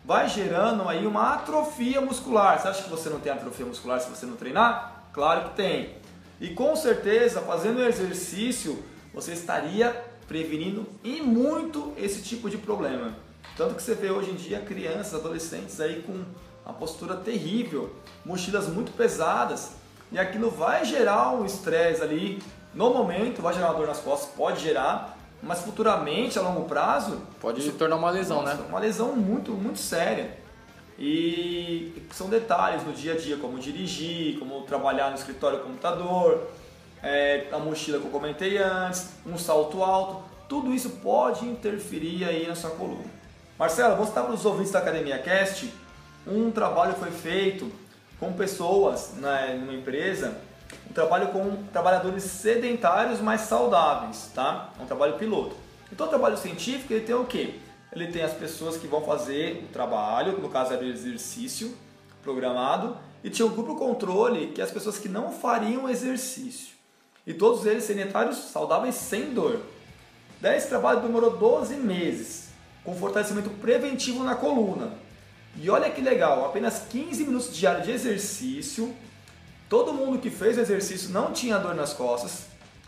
vai 0.04 0.28
gerando 0.28 0.88
aí 0.88 1.06
uma 1.06 1.34
atrofia 1.34 2.00
muscular. 2.00 2.60
Você 2.60 2.68
acha 2.68 2.82
que 2.82 2.90
você 2.90 3.08
não 3.08 3.20
tem 3.20 3.32
atrofia 3.32 3.64
muscular 3.64 4.00
se 4.00 4.10
você 4.10 4.26
não 4.26 4.36
treinar? 4.36 5.04
Claro 5.12 5.50
que 5.50 5.56
tem. 5.56 5.96
E 6.40 6.50
com 6.50 6.74
certeza, 6.74 7.40
fazendo 7.40 7.82
exercício, 7.82 8.82
você 9.14 9.32
estaria 9.32 9.90
prevenindo 10.26 10.86
e 11.04 11.20
muito 11.20 11.92
esse 11.96 12.22
tipo 12.22 12.50
de 12.50 12.58
problema. 12.58 13.14
Tanto 13.56 13.74
que 13.74 13.82
você 13.82 13.94
vê 13.94 14.10
hoje 14.10 14.30
em 14.30 14.34
dia 14.34 14.60
crianças, 14.60 15.14
adolescentes 15.14 15.80
aí 15.80 16.02
com 16.02 16.24
uma 16.64 16.74
postura 16.74 17.16
terrível, 17.16 17.94
mochilas 18.24 18.68
muito 18.68 18.92
pesadas, 18.92 19.72
e 20.10 20.18
aquilo 20.18 20.50
vai 20.50 20.84
gerar 20.84 21.32
um 21.32 21.44
estresse 21.44 22.02
ali 22.02 22.42
no 22.74 22.92
momento, 22.92 23.42
vai 23.42 23.54
gerar 23.54 23.70
uma 23.70 23.78
dor 23.78 23.86
nas 23.86 23.98
costas, 23.98 24.30
pode 24.34 24.60
gerar, 24.62 25.18
mas 25.42 25.60
futuramente, 25.60 26.38
a 26.38 26.42
longo 26.42 26.64
prazo. 26.66 27.20
Pode 27.40 27.60
isso, 27.60 27.72
tornar 27.72 27.96
uma 27.96 28.10
lesão, 28.10 28.42
nossa, 28.42 28.56
né? 28.56 28.64
Uma 28.68 28.78
lesão 28.78 29.16
muito, 29.16 29.52
muito 29.52 29.78
séria. 29.78 30.38
E 30.98 32.06
são 32.12 32.28
detalhes 32.28 32.84
no 32.84 32.92
dia 32.92 33.14
a 33.14 33.16
dia, 33.16 33.36
como 33.36 33.58
dirigir, 33.58 34.38
como 34.38 34.62
trabalhar 34.62 35.10
no 35.10 35.16
escritório 35.16 35.60
computador, 35.60 36.48
é, 37.02 37.48
a 37.50 37.58
mochila 37.58 37.98
que 37.98 38.04
eu 38.04 38.10
comentei 38.10 38.58
antes, 38.58 39.08
um 39.26 39.36
salto 39.36 39.82
alto, 39.82 40.22
tudo 40.48 40.72
isso 40.72 40.90
pode 41.02 41.44
interferir 41.44 42.24
aí 42.24 42.46
na 42.46 42.54
sua 42.54 42.70
coluna. 42.70 43.10
Marcelo, 43.58 44.04
citar 44.06 44.24
para 44.24 44.34
os 44.34 44.44
ouvintes 44.44 44.72
da 44.72 44.78
Academia 44.78 45.18
Cast, 45.18 45.72
um 46.26 46.50
trabalho 46.50 46.94
foi 46.94 47.10
feito 47.10 47.70
com 48.18 48.32
pessoas 48.32 49.12
né, 49.16 49.56
numa 49.60 49.74
empresa 49.74 50.36
um 50.88 50.92
trabalho 50.92 51.28
com 51.28 51.64
trabalhadores 51.72 52.24
sedentários 52.24 53.20
mais 53.20 53.42
saudáveis, 53.42 54.30
tá? 54.34 54.72
É 54.78 54.82
um 54.82 54.86
trabalho 54.86 55.14
piloto. 55.14 55.56
Então 55.90 56.06
o 56.06 56.08
trabalho 56.08 56.36
científico 56.36 56.92
ele 56.92 57.04
tem 57.04 57.14
o 57.14 57.24
quê? 57.24 57.54
Ele 57.92 58.06
tem 58.06 58.22
as 58.22 58.32
pessoas 58.32 58.76
que 58.76 58.86
vão 58.86 59.02
fazer 59.02 59.64
o 59.68 59.72
trabalho, 59.72 60.38
no 60.38 60.48
caso 60.48 60.72
era 60.72 60.82
o 60.82 60.88
exercício 60.88 61.76
programado, 62.22 62.96
e 63.22 63.30
tinha 63.30 63.46
um 63.46 63.50
grupo 63.50 63.76
controle 63.76 64.48
que 64.48 64.60
é 64.60 64.64
as 64.64 64.70
pessoas 64.70 64.98
que 64.98 65.08
não 65.08 65.30
fariam 65.30 65.88
exercício. 65.88 66.74
E 67.26 67.34
todos 67.34 67.66
eles 67.66 67.84
sedentários 67.84 68.36
saudáveis 68.36 68.94
sem 68.94 69.32
dor. 69.32 69.60
Daí 70.40 70.56
esse 70.56 70.68
trabalho 70.68 71.00
demorou 71.00 71.36
12 71.36 71.76
meses, 71.76 72.48
com 72.84 72.94
fortalecimento 72.94 73.50
preventivo 73.50 74.24
na 74.24 74.34
coluna. 74.34 74.92
E 75.56 75.68
olha 75.68 75.90
que 75.90 76.00
legal, 76.00 76.46
apenas 76.46 76.80
15 76.90 77.24
minutos 77.24 77.54
diários 77.54 77.84
de 77.84 77.92
exercício 77.92 78.94
Todo 79.72 79.94
mundo 79.94 80.18
que 80.18 80.28
fez 80.28 80.58
o 80.58 80.60
exercício 80.60 81.08
não 81.08 81.32
tinha 81.32 81.58
dor 81.58 81.74
nas 81.74 81.94
costas, 81.94 82.42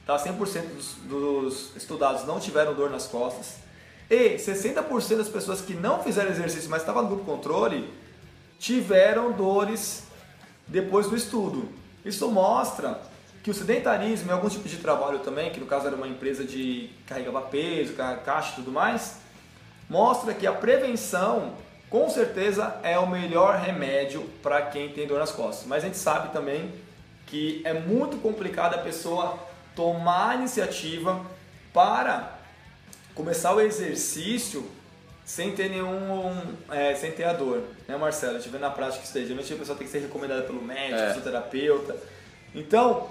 tá? 0.04 0.18
100% 0.18 0.66
dos, 0.74 0.94
dos 1.08 1.74
estudados 1.74 2.26
não 2.26 2.38
tiveram 2.38 2.74
dor 2.74 2.90
nas 2.90 3.06
costas. 3.06 3.54
E 4.10 4.34
60% 4.34 5.16
das 5.16 5.30
pessoas 5.30 5.62
que 5.62 5.72
não 5.72 6.02
fizeram 6.02 6.30
exercício, 6.30 6.68
mas 6.68 6.82
estavam 6.82 7.04
no 7.04 7.08
grupo 7.08 7.24
controle, 7.24 7.90
tiveram 8.58 9.32
dores 9.32 10.02
depois 10.68 11.08
do 11.08 11.16
estudo. 11.16 11.70
Isso 12.04 12.30
mostra 12.30 13.00
que 13.42 13.50
o 13.50 13.54
sedentarismo 13.54 14.28
e 14.28 14.32
alguns 14.32 14.52
tipos 14.52 14.70
de 14.70 14.76
trabalho 14.76 15.20
também, 15.20 15.50
que 15.50 15.60
no 15.60 15.64
caso 15.64 15.86
era 15.86 15.96
uma 15.96 16.06
empresa 16.06 16.44
de 16.44 16.90
carregava 17.06 17.40
peso, 17.40 17.94
caixa 17.94 18.52
e 18.52 18.54
tudo 18.56 18.70
mais, 18.70 19.20
mostra 19.88 20.34
que 20.34 20.46
a 20.46 20.52
prevenção 20.52 21.54
com 21.90 22.08
certeza 22.10 22.76
é 22.82 22.98
o 22.98 23.06
melhor 23.06 23.56
remédio 23.56 24.22
para 24.42 24.62
quem 24.62 24.88
tem 24.88 25.06
dor 25.06 25.18
nas 25.18 25.30
costas. 25.30 25.66
Mas 25.66 25.84
a 25.84 25.86
gente 25.86 25.98
sabe 25.98 26.32
também 26.32 26.72
que 27.26 27.62
é 27.64 27.72
muito 27.72 28.16
complicado 28.18 28.74
a 28.74 28.78
pessoa 28.78 29.38
tomar 29.74 30.30
a 30.30 30.34
iniciativa 30.36 31.24
para 31.72 32.38
começar 33.14 33.54
o 33.54 33.60
exercício 33.60 34.68
sem 35.24 35.52
ter 35.52 35.70
nenhum. 35.70 36.54
É, 36.70 36.94
sem 36.94 37.12
ter 37.12 37.24
a 37.24 37.32
dor, 37.32 37.62
né, 37.88 37.96
Marcelo? 37.96 38.36
A 38.36 38.38
gente 38.38 38.50
vê 38.50 38.58
na 38.58 38.70
prática 38.70 39.04
isso 39.04 39.14
daí. 39.14 39.22
Geralmente 39.22 39.52
a 39.52 39.56
pessoa 39.56 39.78
tem 39.78 39.86
que 39.86 39.92
ser 39.92 40.00
recomendada 40.00 40.42
pelo 40.42 40.60
médico, 40.60 41.00
é. 41.00 41.08
fisioterapeuta. 41.08 41.96
Então, 42.54 43.08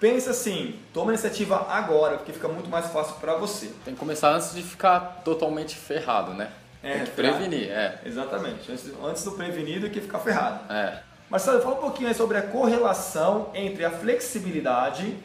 pensa 0.00 0.30
assim, 0.30 0.78
toma 0.92 1.10
a 1.10 1.14
iniciativa 1.14 1.66
agora, 1.68 2.16
porque 2.16 2.32
fica 2.32 2.48
muito 2.48 2.68
mais 2.68 2.86
fácil 2.86 3.14
para 3.16 3.34
você. 3.34 3.70
Tem 3.84 3.94
que 3.94 4.00
começar 4.00 4.32
antes 4.32 4.54
de 4.54 4.62
ficar 4.62 5.22
totalmente 5.24 5.76
ferrado, 5.76 6.34
né? 6.34 6.50
É, 6.82 6.94
tem 6.94 7.04
que 7.04 7.10
prevenir, 7.12 7.70
é. 7.70 8.00
Exatamente. 8.04 8.70
Antes, 8.70 8.92
antes 9.02 9.24
do 9.24 9.32
prevenir 9.32 9.80
do 9.80 9.90
que 9.90 10.00
ficar 10.00 10.18
ferrado. 10.18 10.72
É. 10.72 11.02
Marcelo, 11.28 11.60
fala 11.60 11.74
um 11.74 11.80
pouquinho 11.80 12.08
aí 12.08 12.14
sobre 12.14 12.38
a 12.38 12.42
correlação 12.42 13.50
entre 13.52 13.84
a 13.84 13.90
flexibilidade 13.90 15.16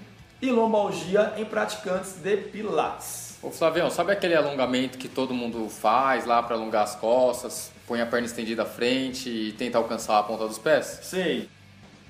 e 0.41 0.49
lombalgia 0.49 1.33
em 1.37 1.45
praticantes 1.45 2.13
de 2.13 2.37
pilates. 2.37 3.37
Ô 3.43 3.51
Flavião, 3.51 3.89
sabe 3.89 4.11
aquele 4.11 4.35
alongamento 4.35 4.97
que 4.97 5.07
todo 5.07 5.33
mundo 5.33 5.69
faz 5.69 6.25
lá 6.25 6.41
para 6.41 6.55
alongar 6.55 6.83
as 6.83 6.95
costas, 6.95 7.71
põe 7.87 8.01
a 8.01 8.05
perna 8.05 8.25
estendida 8.25 8.63
à 8.63 8.65
frente 8.65 9.29
e 9.29 9.51
tenta 9.53 9.77
alcançar 9.77 10.17
a 10.17 10.23
ponta 10.23 10.47
dos 10.47 10.57
pés? 10.57 10.99
Sei. 11.03 11.49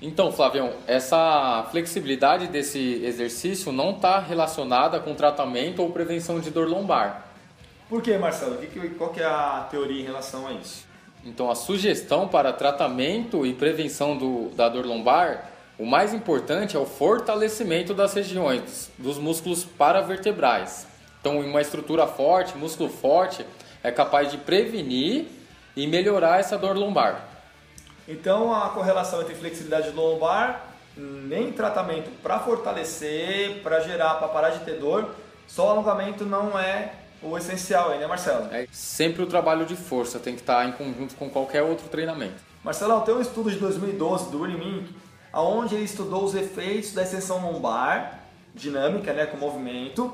Então, 0.04 0.32
Flavião, 0.32 0.72
essa 0.86 1.64
flexibilidade 1.70 2.48
desse 2.48 3.00
exercício 3.04 3.70
não 3.70 3.92
está 3.92 4.18
relacionada 4.18 4.98
com 4.98 5.14
tratamento 5.14 5.80
ou 5.80 5.90
prevenção 5.90 6.40
de 6.40 6.50
dor 6.50 6.68
lombar. 6.68 7.28
Por 7.88 8.02
que, 8.02 8.18
Marcelo? 8.18 8.58
Qual 8.98 9.10
que 9.10 9.20
é 9.20 9.24
a 9.24 9.66
teoria 9.70 10.00
em 10.02 10.04
relação 10.04 10.48
a 10.48 10.52
isso? 10.54 10.84
Então, 11.24 11.48
a 11.48 11.54
sugestão 11.54 12.26
para 12.26 12.52
tratamento 12.52 13.46
e 13.46 13.54
prevenção 13.54 14.16
do, 14.16 14.48
da 14.56 14.68
dor 14.68 14.84
lombar, 14.84 15.50
o 15.78 15.86
mais 15.86 16.12
importante 16.12 16.76
é 16.76 16.80
o 16.80 16.84
fortalecimento 16.84 17.94
das 17.94 18.12
regiões 18.12 18.90
dos 18.98 19.18
músculos 19.18 19.64
paravertebrais, 19.64 20.88
então, 21.22 21.38
uma 21.38 21.60
estrutura 21.60 22.04
forte, 22.08 22.58
músculo 22.58 22.90
forte, 22.90 23.46
é 23.80 23.92
capaz 23.92 24.28
de 24.32 24.38
prevenir 24.38 25.26
e 25.76 25.86
melhorar 25.86 26.40
essa 26.40 26.58
dor 26.58 26.76
lombar. 26.76 27.28
Então, 28.06 28.54
a 28.54 28.68
correlação 28.70 29.20
entre 29.20 29.34
flexibilidade 29.34 29.90
lombar, 29.90 30.66
nem 30.96 31.52
tratamento 31.52 32.10
para 32.22 32.40
fortalecer, 32.40 33.62
para 33.62 33.80
gerar, 33.80 34.14
para 34.14 34.28
parar 34.28 34.50
de 34.50 34.60
ter 34.60 34.78
dor, 34.78 35.14
só 35.46 35.70
alongamento 35.70 36.24
não 36.24 36.58
é 36.58 36.92
o 37.22 37.36
essencial 37.38 37.90
aí, 37.90 37.98
né, 37.98 38.06
Marcelo? 38.06 38.52
É 38.52 38.66
sempre 38.72 39.22
o 39.22 39.26
trabalho 39.26 39.64
de 39.64 39.76
força, 39.76 40.18
tem 40.18 40.34
que 40.34 40.40
estar 40.40 40.66
em 40.66 40.72
conjunto 40.72 41.14
com 41.14 41.30
qualquer 41.30 41.62
outro 41.62 41.88
treinamento. 41.88 42.34
Marcelão, 42.64 43.00
tem 43.02 43.14
um 43.14 43.20
estudo 43.20 43.50
de 43.50 43.58
2012 43.58 44.30
do 44.30 44.42
William 44.42 44.84
onde 45.32 45.74
ele 45.74 45.84
estudou 45.84 46.24
os 46.24 46.34
efeitos 46.34 46.92
da 46.92 47.02
extensão 47.02 47.40
lombar 47.40 48.20
dinâmica, 48.54 49.12
né, 49.12 49.24
com 49.24 49.36
movimento, 49.36 50.12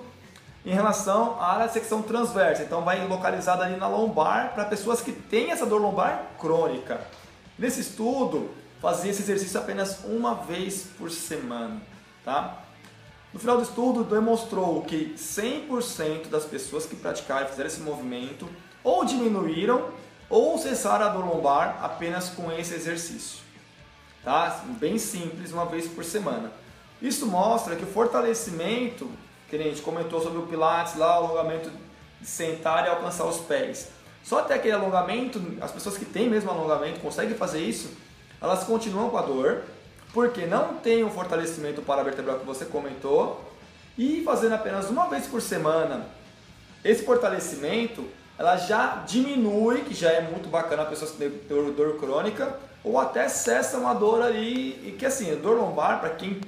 em 0.64 0.73
relação 0.73 1.40
à 1.40 1.66
secção 1.68 2.02
transversa. 2.02 2.62
Então 2.62 2.83
vai 2.83 3.04
localizada 3.07 3.64
ali 3.64 3.76
na 3.76 3.88
lombar 3.88 4.52
para 4.54 4.64
pessoas 4.64 5.00
que 5.00 5.12
têm 5.12 5.50
essa 5.50 5.66
dor 5.66 5.80
lombar 5.80 6.23
crônica. 6.38 7.00
Nesse 7.58 7.80
estudo, 7.80 8.50
fazia 8.80 9.10
esse 9.10 9.22
exercício 9.22 9.58
apenas 9.58 10.04
uma 10.04 10.34
vez 10.34 10.86
por 10.96 11.10
semana, 11.10 11.80
tá? 12.24 12.62
No 13.32 13.40
final 13.40 13.56
do 13.56 13.62
estudo, 13.62 14.04
demonstrou 14.04 14.82
que 14.82 15.14
100% 15.18 16.28
das 16.28 16.44
pessoas 16.44 16.86
que 16.86 16.96
praticaram 16.96 17.46
e 17.46 17.50
fizeram 17.50 17.68
esse 17.68 17.80
movimento 17.80 18.48
ou 18.82 19.04
diminuíram 19.04 19.90
ou 20.30 20.56
cessaram 20.58 21.06
a 21.06 21.08
dor 21.08 21.26
lombar 21.26 21.78
apenas 21.82 22.30
com 22.30 22.50
esse 22.52 22.74
exercício. 22.74 23.40
Tá? 24.24 24.64
Bem 24.78 24.98
simples, 24.98 25.52
uma 25.52 25.66
vez 25.66 25.86
por 25.86 26.04
semana. 26.04 26.52
Isso 27.00 27.26
mostra 27.26 27.76
que 27.76 27.84
o 27.84 27.86
fortalecimento 27.86 29.10
que 29.48 29.56
a 29.56 29.62
gente 29.62 29.80
comentou 29.82 30.20
sobre 30.20 30.38
o 30.38 30.46
Pilates 30.46 30.96
lá, 30.96 31.20
o 31.20 31.24
alongamento 31.24 31.70
de 32.20 32.26
sentar 32.26 32.86
e 32.86 32.88
alcançar 32.88 33.24
os 33.24 33.38
pés. 33.38 33.88
Só 34.28 34.40
até 34.40 34.56
aquele 34.56 34.75
alongamento, 34.75 35.40
as 35.58 35.73
pessoas 35.73 35.97
que 35.97 36.04
têm 36.04 36.28
mesmo 36.28 36.50
alongamento 36.50 37.00
conseguem 37.00 37.35
fazer 37.35 37.61
isso, 37.61 37.88
elas 38.42 38.62
continuam 38.64 39.08
com 39.08 39.16
a 39.16 39.23
dor, 39.23 39.62
porque 40.12 40.44
não 40.44 40.75
tem 40.75 41.02
o 41.02 41.08
fortalecimento 41.08 41.80
paravertebral 41.80 42.38
que 42.38 42.44
você 42.44 42.66
comentou, 42.66 43.42
e 43.97 44.23
fazendo 44.26 44.54
apenas 44.54 44.90
uma 44.90 45.08
vez 45.08 45.26
por 45.26 45.40
semana 45.40 46.04
esse 46.85 47.04
fortalecimento, 47.04 48.04
ela 48.38 48.58
já 48.58 49.02
diminui, 49.06 49.80
que 49.80 49.94
já 49.94 50.11
é 50.11 50.20
muito 50.20 50.50
bacana 50.50 50.82
a 50.82 50.87
pessoa 50.87 51.11
que 51.11 51.16
tem 51.16 51.30
dor, 51.49 51.73
dor 51.73 51.97
crônica, 51.97 52.54
ou 52.85 53.00
até 53.00 53.30
cessa 53.30 53.78
uma 53.78 53.94
dor 53.94 54.20
ali, 54.20 54.73
e 54.87 54.94
que 54.99 55.06
assim, 55.06 55.35
dor 55.37 55.56
lombar, 55.56 56.00
para 56.00 56.11
quem 56.11 56.38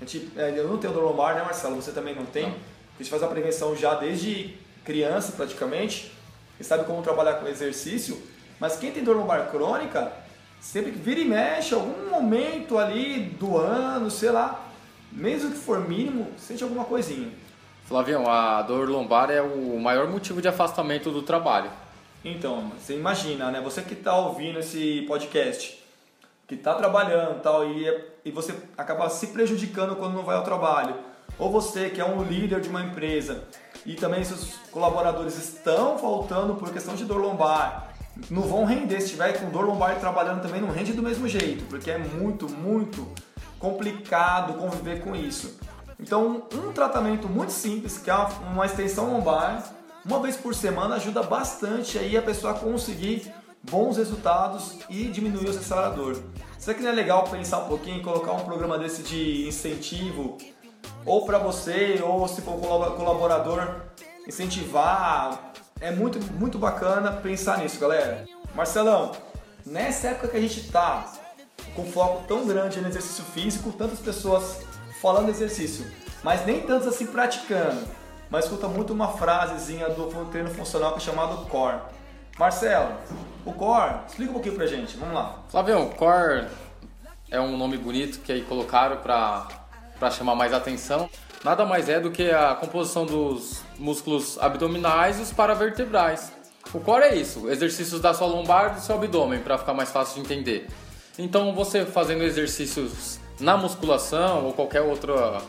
a 0.00 0.04
gente, 0.04 0.30
é, 0.36 0.54
eu 0.56 0.68
não 0.68 0.78
tenho 0.78 0.92
dor 0.92 1.02
lombar, 1.02 1.34
né, 1.34 1.42
Marcelo? 1.42 1.74
Você 1.82 1.90
também 1.90 2.14
não 2.14 2.26
tem. 2.26 2.44
Não. 2.44 2.52
A 2.52 3.02
gente 3.02 3.10
faz 3.10 3.24
a 3.24 3.26
prevenção 3.26 3.74
já 3.74 3.94
desde 3.94 4.56
criança, 4.84 5.32
praticamente, 5.32 6.12
e 6.58 6.64
sabe 6.64 6.84
como 6.84 7.02
trabalhar 7.02 7.34
com 7.34 7.46
exercício. 7.46 8.20
Mas 8.58 8.76
quem 8.76 8.92
tem 8.92 9.02
dor 9.02 9.16
lombar 9.16 9.50
crônica, 9.50 10.12
sempre 10.60 10.92
que 10.92 10.98
vira 10.98 11.20
e 11.20 11.24
mexe, 11.24 11.74
algum 11.74 12.10
momento 12.10 12.78
ali 12.78 13.20
do 13.20 13.58
ano, 13.58 14.10
sei 14.10 14.30
lá, 14.30 14.64
mesmo 15.10 15.50
que 15.50 15.58
for 15.58 15.80
mínimo, 15.86 16.28
sente 16.38 16.62
alguma 16.62 16.84
coisinha. 16.84 17.30
Flavião, 17.84 18.30
a 18.30 18.62
dor 18.62 18.88
lombar 18.88 19.30
é 19.30 19.42
o 19.42 19.78
maior 19.78 20.08
motivo 20.08 20.40
de 20.40 20.48
afastamento 20.48 21.10
do 21.10 21.22
trabalho. 21.22 21.70
Então, 22.24 22.72
você 22.78 22.96
imagina, 22.96 23.50
né? 23.50 23.60
Você 23.60 23.82
que 23.82 23.92
está 23.92 24.16
ouvindo 24.16 24.58
esse 24.58 25.04
podcast, 25.06 25.78
que 26.48 26.54
está 26.54 26.74
trabalhando 26.74 27.42
tal, 27.42 27.68
e, 27.68 27.86
é, 27.86 28.06
e 28.24 28.30
você 28.30 28.54
acaba 28.78 29.10
se 29.10 29.26
prejudicando 29.28 29.96
quando 29.96 30.14
não 30.14 30.22
vai 30.22 30.36
ao 30.36 30.42
trabalho. 30.42 30.94
Ou 31.38 31.50
você 31.50 31.90
que 31.90 32.00
é 32.00 32.04
um 32.04 32.22
líder 32.22 32.60
de 32.60 32.68
uma 32.68 32.82
empresa 32.82 33.44
e 33.86 33.94
também 33.94 34.24
seus 34.24 34.54
colaboradores 34.70 35.36
estão 35.36 35.98
faltando 35.98 36.54
por 36.54 36.72
questão 36.72 36.94
de 36.94 37.04
dor 37.04 37.20
lombar, 37.20 37.94
não 38.30 38.42
vão 38.42 38.64
render. 38.64 39.00
Se 39.00 39.06
estiver 39.06 39.38
com 39.38 39.50
dor 39.50 39.66
lombar 39.66 39.98
trabalhando 39.98 40.42
também, 40.42 40.60
não 40.60 40.70
rende 40.70 40.92
do 40.92 41.02
mesmo 41.02 41.28
jeito, 41.28 41.64
porque 41.66 41.90
é 41.90 41.98
muito, 41.98 42.48
muito 42.48 43.06
complicado 43.58 44.54
conviver 44.54 45.02
com 45.02 45.14
isso. 45.14 45.58
Então, 45.98 46.44
um 46.52 46.72
tratamento 46.72 47.28
muito 47.28 47.52
simples, 47.52 47.98
que 47.98 48.10
é 48.10 48.14
uma 48.52 48.66
extensão 48.66 49.12
lombar, 49.12 49.72
uma 50.04 50.20
vez 50.20 50.36
por 50.36 50.54
semana 50.54 50.96
ajuda 50.96 51.22
bastante 51.22 51.98
aí 51.98 52.16
a 52.16 52.22
pessoa 52.22 52.52
a 52.52 52.56
conseguir 52.56 53.32
bons 53.62 53.96
resultados 53.96 54.78
e 54.90 55.04
diminuir 55.04 55.46
o 55.46 55.50
acelerador. 55.50 56.20
Será 56.58 56.76
que 56.76 56.82
não 56.82 56.90
é 56.90 56.94
legal 56.94 57.24
pensar 57.24 57.60
um 57.60 57.68
pouquinho, 57.68 58.02
colocar 58.02 58.32
um 58.32 58.44
programa 58.44 58.78
desse 58.78 59.02
de 59.02 59.48
incentivo, 59.48 60.36
ou 61.04 61.24
para 61.26 61.38
você, 61.38 62.00
ou 62.02 62.26
se 62.28 62.40
for 62.40 62.58
colaborador, 62.58 63.82
incentivar? 64.26 65.52
É 65.80 65.90
muito, 65.90 66.18
muito 66.34 66.58
bacana 66.58 67.12
pensar 67.12 67.58
nisso, 67.58 67.78
galera. 67.78 68.24
Marcelão, 68.54 69.12
nessa 69.66 70.08
época 70.08 70.28
que 70.28 70.36
a 70.36 70.40
gente 70.40 70.60
está 70.60 71.12
com 71.74 71.84
foco 71.84 72.26
tão 72.26 72.46
grande 72.46 72.80
no 72.80 72.88
exercício 72.88 73.24
físico, 73.24 73.72
tantas 73.72 73.98
pessoas 73.98 74.60
falando 75.00 75.28
exercício, 75.28 75.86
mas 76.22 76.46
nem 76.46 76.60
tantas 76.60 76.88
assim 76.88 77.06
praticando. 77.06 77.86
Mas 78.30 78.44
escuta 78.44 78.66
muito 78.68 78.92
uma 78.92 79.08
frasezinha 79.08 79.88
do 79.90 80.06
treino 80.30 80.50
funcional 80.50 80.92
que 80.92 80.98
é 80.98 81.00
chamado 81.00 81.46
core 81.46 81.80
Marcelo, 82.38 82.96
o 83.46 83.52
core, 83.52 83.94
explica 84.08 84.30
um 84.30 84.34
pouquinho 84.34 84.56
pra 84.56 84.66
gente, 84.66 84.96
vamos 84.96 85.14
lá. 85.14 85.44
Flavião, 85.48 85.86
o 85.86 85.90
core 85.90 86.48
é 87.30 87.40
um 87.40 87.56
nome 87.56 87.78
bonito 87.78 88.18
que 88.20 88.32
aí 88.32 88.42
colocaram 88.42 88.96
pra, 88.96 89.46
pra 89.98 90.10
chamar 90.10 90.34
mais 90.34 90.52
atenção. 90.52 91.08
Nada 91.44 91.64
mais 91.66 91.88
é 91.88 92.00
do 92.00 92.10
que 92.10 92.30
a 92.30 92.54
composição 92.54 93.04
dos 93.04 93.62
músculos 93.78 94.38
abdominais 94.40 95.18
e 95.18 95.22
os 95.22 95.32
paravertebrais. 95.32 96.32
O 96.72 96.80
core 96.80 97.04
é 97.04 97.14
isso, 97.14 97.50
exercícios 97.50 98.00
da 98.00 98.14
sua 98.14 98.26
lombar 98.26 98.72
e 98.72 98.74
do 98.76 98.80
seu 98.80 98.94
abdômen, 98.94 99.40
para 99.40 99.58
ficar 99.58 99.74
mais 99.74 99.90
fácil 99.90 100.14
de 100.14 100.20
entender. 100.20 100.66
Então, 101.18 101.54
você 101.54 101.84
fazendo 101.84 102.24
exercícios 102.24 103.20
na 103.38 103.56
musculação 103.56 104.46
ou 104.46 104.52
qualquer 104.52 104.80
outra, 104.80 105.42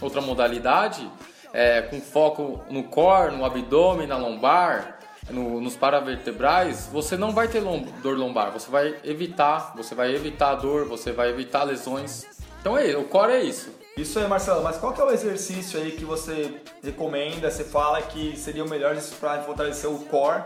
outra 0.00 0.20
modalidade, 0.20 1.10
é, 1.52 1.82
com 1.82 2.00
foco 2.00 2.60
no 2.70 2.84
core, 2.84 3.34
no 3.34 3.44
abdômen, 3.44 4.06
na 4.06 4.16
lombar, 4.16 4.98
no, 5.30 5.60
nos 5.60 5.74
paravertebrais, 5.76 6.88
você 6.92 7.16
não 7.16 7.32
vai 7.32 7.48
ter 7.48 7.60
lom, 7.60 7.84
dor 8.02 8.16
lombar, 8.16 8.52
você 8.52 8.70
vai 8.70 8.96
evitar, 9.04 9.72
você 9.74 9.94
vai 9.94 10.14
evitar 10.14 10.50
a 10.50 10.54
dor, 10.54 10.86
você 10.86 11.12
vai 11.12 11.30
evitar 11.30 11.64
lesões. 11.64 12.26
Então 12.64 12.78
é 12.78 12.96
o 12.96 13.04
core 13.04 13.32
é 13.32 13.42
isso. 13.42 13.68
Isso 13.94 14.18
aí, 14.18 14.26
Marcelo, 14.26 14.64
mas 14.64 14.78
qual 14.78 14.94
que 14.94 14.98
é 14.98 15.04
o 15.04 15.10
exercício 15.10 15.78
aí 15.78 15.92
que 15.92 16.02
você 16.02 16.62
recomenda, 16.82 17.50
você 17.50 17.62
fala 17.62 18.00
que 18.00 18.38
seria 18.38 18.64
o 18.64 18.70
melhor 18.70 18.96
para 19.20 19.42
fortalecer 19.42 19.90
o 19.90 19.98
core, 20.06 20.44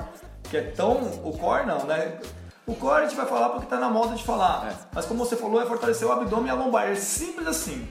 que 0.51 0.57
é 0.57 0.63
tão... 0.63 0.97
o 1.23 1.39
core 1.39 1.65
não, 1.65 1.87
né? 1.87 2.19
O 2.67 2.75
core 2.75 3.05
a 3.05 3.07
gente 3.07 3.15
vai 3.15 3.25
falar 3.25 3.51
porque 3.51 3.67
está 3.67 3.79
na 3.79 3.89
moda 3.89 4.17
de 4.17 4.25
falar, 4.25 4.69
é. 4.69 4.75
mas 4.93 5.07
como 5.07 5.25
você 5.25 5.37
falou, 5.37 5.63
é 5.63 5.67
fortalecer 5.67 6.09
o 6.09 6.11
abdômen 6.11 6.49
e 6.49 6.51
a 6.51 6.55
lombar, 6.55 6.89
é 6.89 6.97
simples 6.97 7.47
assim. 7.47 7.87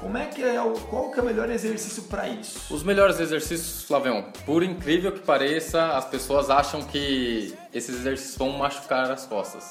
Como 0.00 0.18
é 0.18 0.26
que 0.26 0.42
é 0.42 0.60
o, 0.60 0.72
qual 0.72 1.12
que 1.12 1.20
é 1.20 1.22
o 1.22 1.24
melhor 1.24 1.48
exercício 1.48 2.02
para 2.02 2.28
isso? 2.28 2.74
Os 2.74 2.82
melhores 2.82 3.20
exercícios, 3.20 3.84
Flavião, 3.84 4.32
por 4.44 4.64
incrível 4.64 5.12
que 5.12 5.20
pareça, 5.20 5.96
as 5.96 6.06
pessoas 6.06 6.50
acham 6.50 6.82
que 6.82 7.56
esses 7.72 8.00
exercícios 8.00 8.36
vão 8.36 8.50
machucar 8.50 9.12
as 9.12 9.24
costas. 9.26 9.70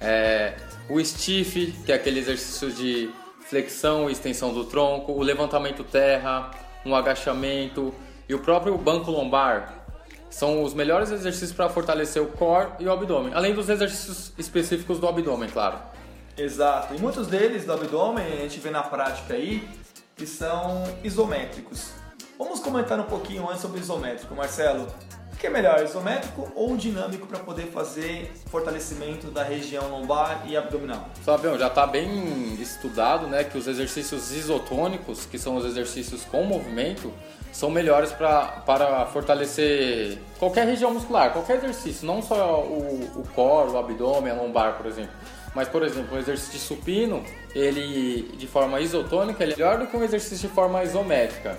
É, 0.00 0.54
o 0.88 1.02
stiff, 1.04 1.72
que 1.84 1.92
é 1.92 1.94
aquele 1.94 2.20
exercício 2.20 2.70
de 2.70 3.10
flexão 3.40 4.08
e 4.08 4.12
extensão 4.12 4.52
do 4.52 4.64
tronco, 4.64 5.12
o 5.12 5.22
levantamento 5.22 5.82
terra, 5.82 6.50
um 6.84 6.94
agachamento 6.94 7.94
e 8.28 8.34
o 8.34 8.38
próprio 8.38 8.76
banco 8.76 9.10
lombar, 9.10 9.86
são 10.30 10.62
os 10.62 10.74
melhores 10.74 11.10
exercícios 11.10 11.52
para 11.52 11.68
fortalecer 11.68 12.22
o 12.22 12.26
core 12.26 12.70
e 12.78 12.86
o 12.86 12.92
abdômen, 12.92 13.32
além 13.34 13.54
dos 13.54 13.68
exercícios 13.68 14.32
específicos 14.38 14.98
do 14.98 15.08
abdômen, 15.08 15.48
claro. 15.48 15.78
Exato. 16.36 16.94
E 16.94 16.98
muitos 16.98 17.26
deles 17.26 17.64
do 17.64 17.72
abdômen 17.72 18.24
a 18.24 18.36
gente 18.42 18.60
vê 18.60 18.70
na 18.70 18.82
prática 18.82 19.34
aí 19.34 19.66
que 20.14 20.26
são 20.26 20.84
isométricos. 21.02 21.92
Vamos 22.38 22.60
comentar 22.60 23.00
um 23.00 23.04
pouquinho 23.04 23.48
antes 23.48 23.62
sobre 23.62 23.80
isométrico, 23.80 24.34
Marcelo. 24.34 24.86
O 25.38 25.40
que 25.40 25.46
é 25.46 25.50
melhor, 25.50 25.80
isométrico 25.84 26.50
ou 26.52 26.76
dinâmico 26.76 27.24
para 27.24 27.38
poder 27.38 27.66
fazer 27.66 28.32
fortalecimento 28.50 29.28
da 29.28 29.44
região 29.44 29.88
lombar 29.88 30.42
e 30.48 30.56
abdominal? 30.56 31.08
Fabião, 31.24 31.56
já 31.56 31.68
está 31.68 31.86
bem 31.86 32.54
estudado 32.54 33.28
né, 33.28 33.44
que 33.44 33.56
os 33.56 33.68
exercícios 33.68 34.32
isotônicos, 34.32 35.26
que 35.26 35.38
são 35.38 35.54
os 35.54 35.64
exercícios 35.64 36.24
com 36.24 36.42
movimento, 36.42 37.12
são 37.52 37.70
melhores 37.70 38.10
pra, 38.10 38.46
para 38.66 39.06
fortalecer 39.06 40.18
qualquer 40.40 40.66
região 40.66 40.92
muscular, 40.92 41.32
qualquer 41.32 41.58
exercício, 41.58 42.04
não 42.04 42.20
só 42.20 42.60
o, 42.64 43.20
o 43.20 43.28
core, 43.32 43.70
o 43.70 43.78
abdômen, 43.78 44.32
a 44.32 44.34
lombar, 44.34 44.76
por 44.76 44.86
exemplo. 44.86 45.12
Mas, 45.54 45.68
por 45.68 45.84
exemplo, 45.84 46.16
um 46.16 46.18
exercício 46.18 46.54
de 46.54 46.58
supino, 46.58 47.22
ele 47.54 48.22
de 48.36 48.46
forma 48.48 48.80
isotônica, 48.80 49.40
ele 49.44 49.52
é 49.52 49.56
melhor 49.56 49.78
do 49.78 49.86
que 49.86 49.96
um 49.96 50.02
exercício 50.02 50.48
de 50.48 50.52
forma 50.52 50.82
isométrica. 50.82 51.56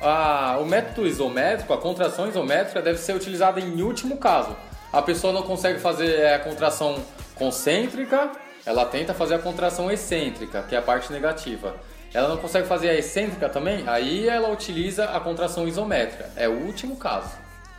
Ah, 0.00 0.58
o 0.60 0.64
método 0.64 1.06
isométrico, 1.06 1.72
a 1.72 1.78
contração 1.78 2.28
isométrica 2.28 2.80
deve 2.80 2.98
ser 2.98 3.14
utilizada 3.14 3.60
em 3.60 3.82
último 3.82 4.16
caso. 4.16 4.56
A 4.92 5.02
pessoa 5.02 5.32
não 5.32 5.42
consegue 5.42 5.78
fazer 5.80 6.26
a 6.32 6.38
contração 6.38 7.02
concêntrica, 7.34 8.30
ela 8.64 8.84
tenta 8.84 9.12
fazer 9.14 9.34
a 9.34 9.38
contração 9.38 9.90
excêntrica, 9.90 10.62
que 10.62 10.74
é 10.74 10.78
a 10.78 10.82
parte 10.82 11.12
negativa. 11.12 11.74
Ela 12.14 12.28
não 12.28 12.36
consegue 12.38 12.66
fazer 12.66 12.88
a 12.90 12.94
excêntrica 12.94 13.48
também? 13.48 13.84
Aí 13.86 14.28
ela 14.28 14.48
utiliza 14.50 15.04
a 15.06 15.20
contração 15.20 15.68
isométrica. 15.68 16.30
É 16.36 16.48
o 16.48 16.52
último 16.64 16.96
caso. 16.96 17.30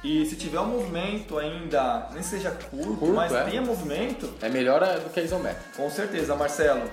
E 0.03 0.25
se 0.25 0.35
tiver 0.35 0.59
um 0.59 0.67
movimento 0.67 1.37
ainda, 1.37 2.07
nem 2.13 2.21
seja 2.23 2.51
curto, 2.51 2.95
Curto, 2.95 3.13
mas 3.15 3.33
é. 3.33 3.43
tenha 3.43 3.61
movimento, 3.61 4.33
É 4.41 4.47
melhor 4.47 4.79
do 4.99 5.09
que 5.09 5.19
a 5.19 5.23
isométrica. 5.23 5.63
com 5.75 5.89
certeza, 5.89 6.35
Marcelo. 6.35 6.83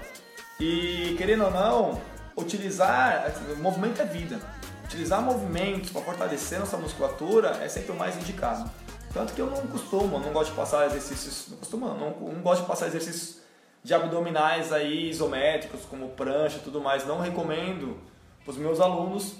E 0.58 1.14
querendo 1.18 1.44
ou 1.44 1.50
não, 1.50 2.00
utilizar 2.36 3.30
o 3.54 3.62
movimento 3.62 4.00
é 4.00 4.04
vida. 4.06 4.38
Utilizar 4.86 5.20
movimentos 5.20 5.90
para 5.90 6.00
fortalecer 6.00 6.60
nossa 6.60 6.76
musculatura 6.76 7.58
é 7.60 7.68
sempre 7.68 7.90
o 7.90 7.96
mais 7.96 8.16
indicado. 8.16 8.70
Tanto 9.12 9.32
que 9.32 9.40
eu 9.40 9.50
não 9.50 9.66
costumo, 9.66 10.20
não 10.20 10.32
gosto 10.32 10.50
de 10.50 10.56
passar 10.56 10.86
exercícios, 10.86 11.48
não 11.50 11.56
costumo, 11.56 11.88
não, 11.88 12.10
não 12.10 12.40
gosto 12.40 12.62
de 12.62 12.68
passar 12.68 12.86
exercícios 12.86 13.40
de 13.82 13.92
abdominais 13.92 14.72
aí 14.72 15.10
isométricos, 15.10 15.80
como 15.90 16.10
prancha 16.10 16.58
e 16.58 16.60
tudo 16.60 16.80
mais. 16.80 17.04
Não 17.04 17.20
recomendo 17.20 17.98
para 18.44 18.52
os 18.52 18.56
meus 18.56 18.80
alunos, 18.80 19.34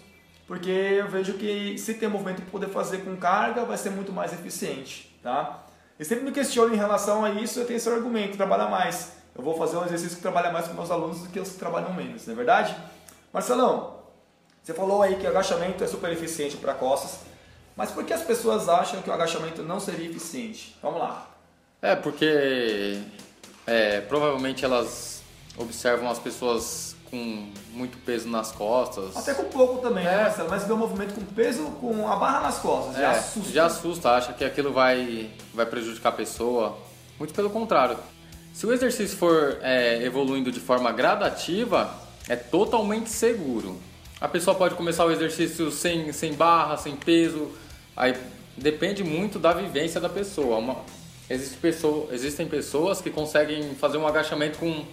porque 0.49 0.69
eu 0.69 1.09
vejo 1.09 1.35
que 1.35 1.79
se 1.79 1.95
tem 1.95 2.09
movimento 2.09 2.43
para 2.43 2.51
poder 2.51 2.69
fazer 2.69 3.05
com 3.05 3.17
carga, 3.17 3.65
vai 3.65 3.77
ser 3.77 3.91
muito 3.91 4.13
mais 4.13 4.33
eficiente, 4.33 5.17
tá? 5.23 5.65
E 5.97 6.05
sempre 6.05 6.25
me 6.25 6.33
questiono 6.33 6.75
em 6.75 6.77
relação 6.77 7.25
a 7.25 7.31
isso, 7.31 7.61
eu 7.61 7.67
tenho 7.67 7.77
esse 7.77 7.89
argumento, 7.89 8.37
trabalha 8.37 8.67
mais. 8.67 9.13
Eu 9.33 9.45
vou 9.45 9.57
fazer 9.57 9.77
um 9.77 9.85
exercício 9.85 10.17
que 10.17 10.23
trabalha 10.23 10.51
mais 10.51 10.67
com 10.67 10.75
meus 10.75 10.91
alunos 10.91 11.21
do 11.21 11.29
que 11.29 11.39
os 11.39 11.51
que 11.51 11.59
trabalham 11.59 11.93
menos, 11.93 12.27
não 12.27 12.33
é 12.35 12.37
verdade? 12.37 12.77
Marcelão, 13.33 13.96
você 14.67 14.75
falou 14.75 15.01
aí 15.01 15.15
que 15.15 15.25
o 15.25 15.29
agachamento 15.31 15.85
é 15.85 15.87
super 15.87 16.11
eficiente 16.11 16.57
para 16.57 16.75
costas, 16.75 17.21
mas 17.77 17.93
por 17.93 18.03
que 18.03 18.13
as 18.13 18.23
pessoas 18.23 18.69
acham 18.69 19.01
que 19.01 19.09
o 19.09 19.13
agachamento 19.13 19.63
não 19.63 19.79
seria 19.79 20.11
eficiente? 20.11 20.77
Vamos 20.83 20.99
lá. 20.99 21.31
É, 21.81 21.95
porque 21.95 22.99
é, 23.65 24.01
provavelmente 24.01 24.65
elas 24.65 25.23
observam 25.57 26.11
as 26.11 26.19
pessoas 26.19 26.97
com 27.09 27.49
muito 27.71 27.97
peso 27.99 28.29
nas 28.29 28.51
costas. 28.51 29.17
Até 29.17 29.35
com 29.35 29.45
pouco 29.45 29.79
também, 29.79 30.03
né, 30.03 30.13
É. 30.15 30.23
Marcelo? 30.25 30.51
Mas 30.51 30.65
vê 30.65 30.73
o 30.73 30.77
movimento 30.77 31.15
com 31.15 31.21
peso, 31.27 31.63
com 31.81 32.11
a 32.11 32.17
barra 32.17 32.41
nas 32.41 32.59
costas, 32.59 32.97
já 32.97 33.13
É, 33.13 33.19
assusta. 33.19 33.53
já 33.53 33.67
assusta, 33.67 34.11
acha 34.11 34.33
que 34.33 34.45
aquilo 34.45 34.73
vai, 34.73 35.31
vai 35.55 35.65
prejudicar 35.65 36.09
a 36.09 36.13
pessoa. 36.13 36.77
Muito 37.21 37.33
pelo 37.33 37.51
contrário. 37.51 37.97
Se 38.53 38.67
o 38.67 38.73
exercício 38.73 39.17
for 39.17 39.59
é, 39.63 40.03
evoluindo 40.03 40.51
de 40.51 40.59
forma 40.59 40.91
gradativa, 40.91 41.95
é 42.29 42.35
totalmente 42.35 43.11
seguro. 43.11 43.81
A 44.27 44.29
pessoa 44.29 44.57
pode 44.57 44.75
começar 44.75 45.05
o 45.05 45.13
exercício 45.13 45.71
sem, 45.71 46.13
sem 46.13 46.33
barra, 46.35 46.77
sem 46.77 46.97
peso, 46.97 47.49
aí 47.97 48.13
depende 48.57 49.05
muito 49.05 49.39
da 49.39 49.53
vivência 49.53 50.01
da 50.01 50.09
pessoa. 50.09 50.57
Uma- 50.57 50.79
existe 51.31 51.57
pessoa, 51.59 52.09
existem 52.11 52.45
pessoas 52.49 53.01
que 53.01 53.09
conseguem 53.09 53.77
fazer 53.77 53.99
um 53.99 54.05
agachamento 54.07 54.59
com 54.59 54.85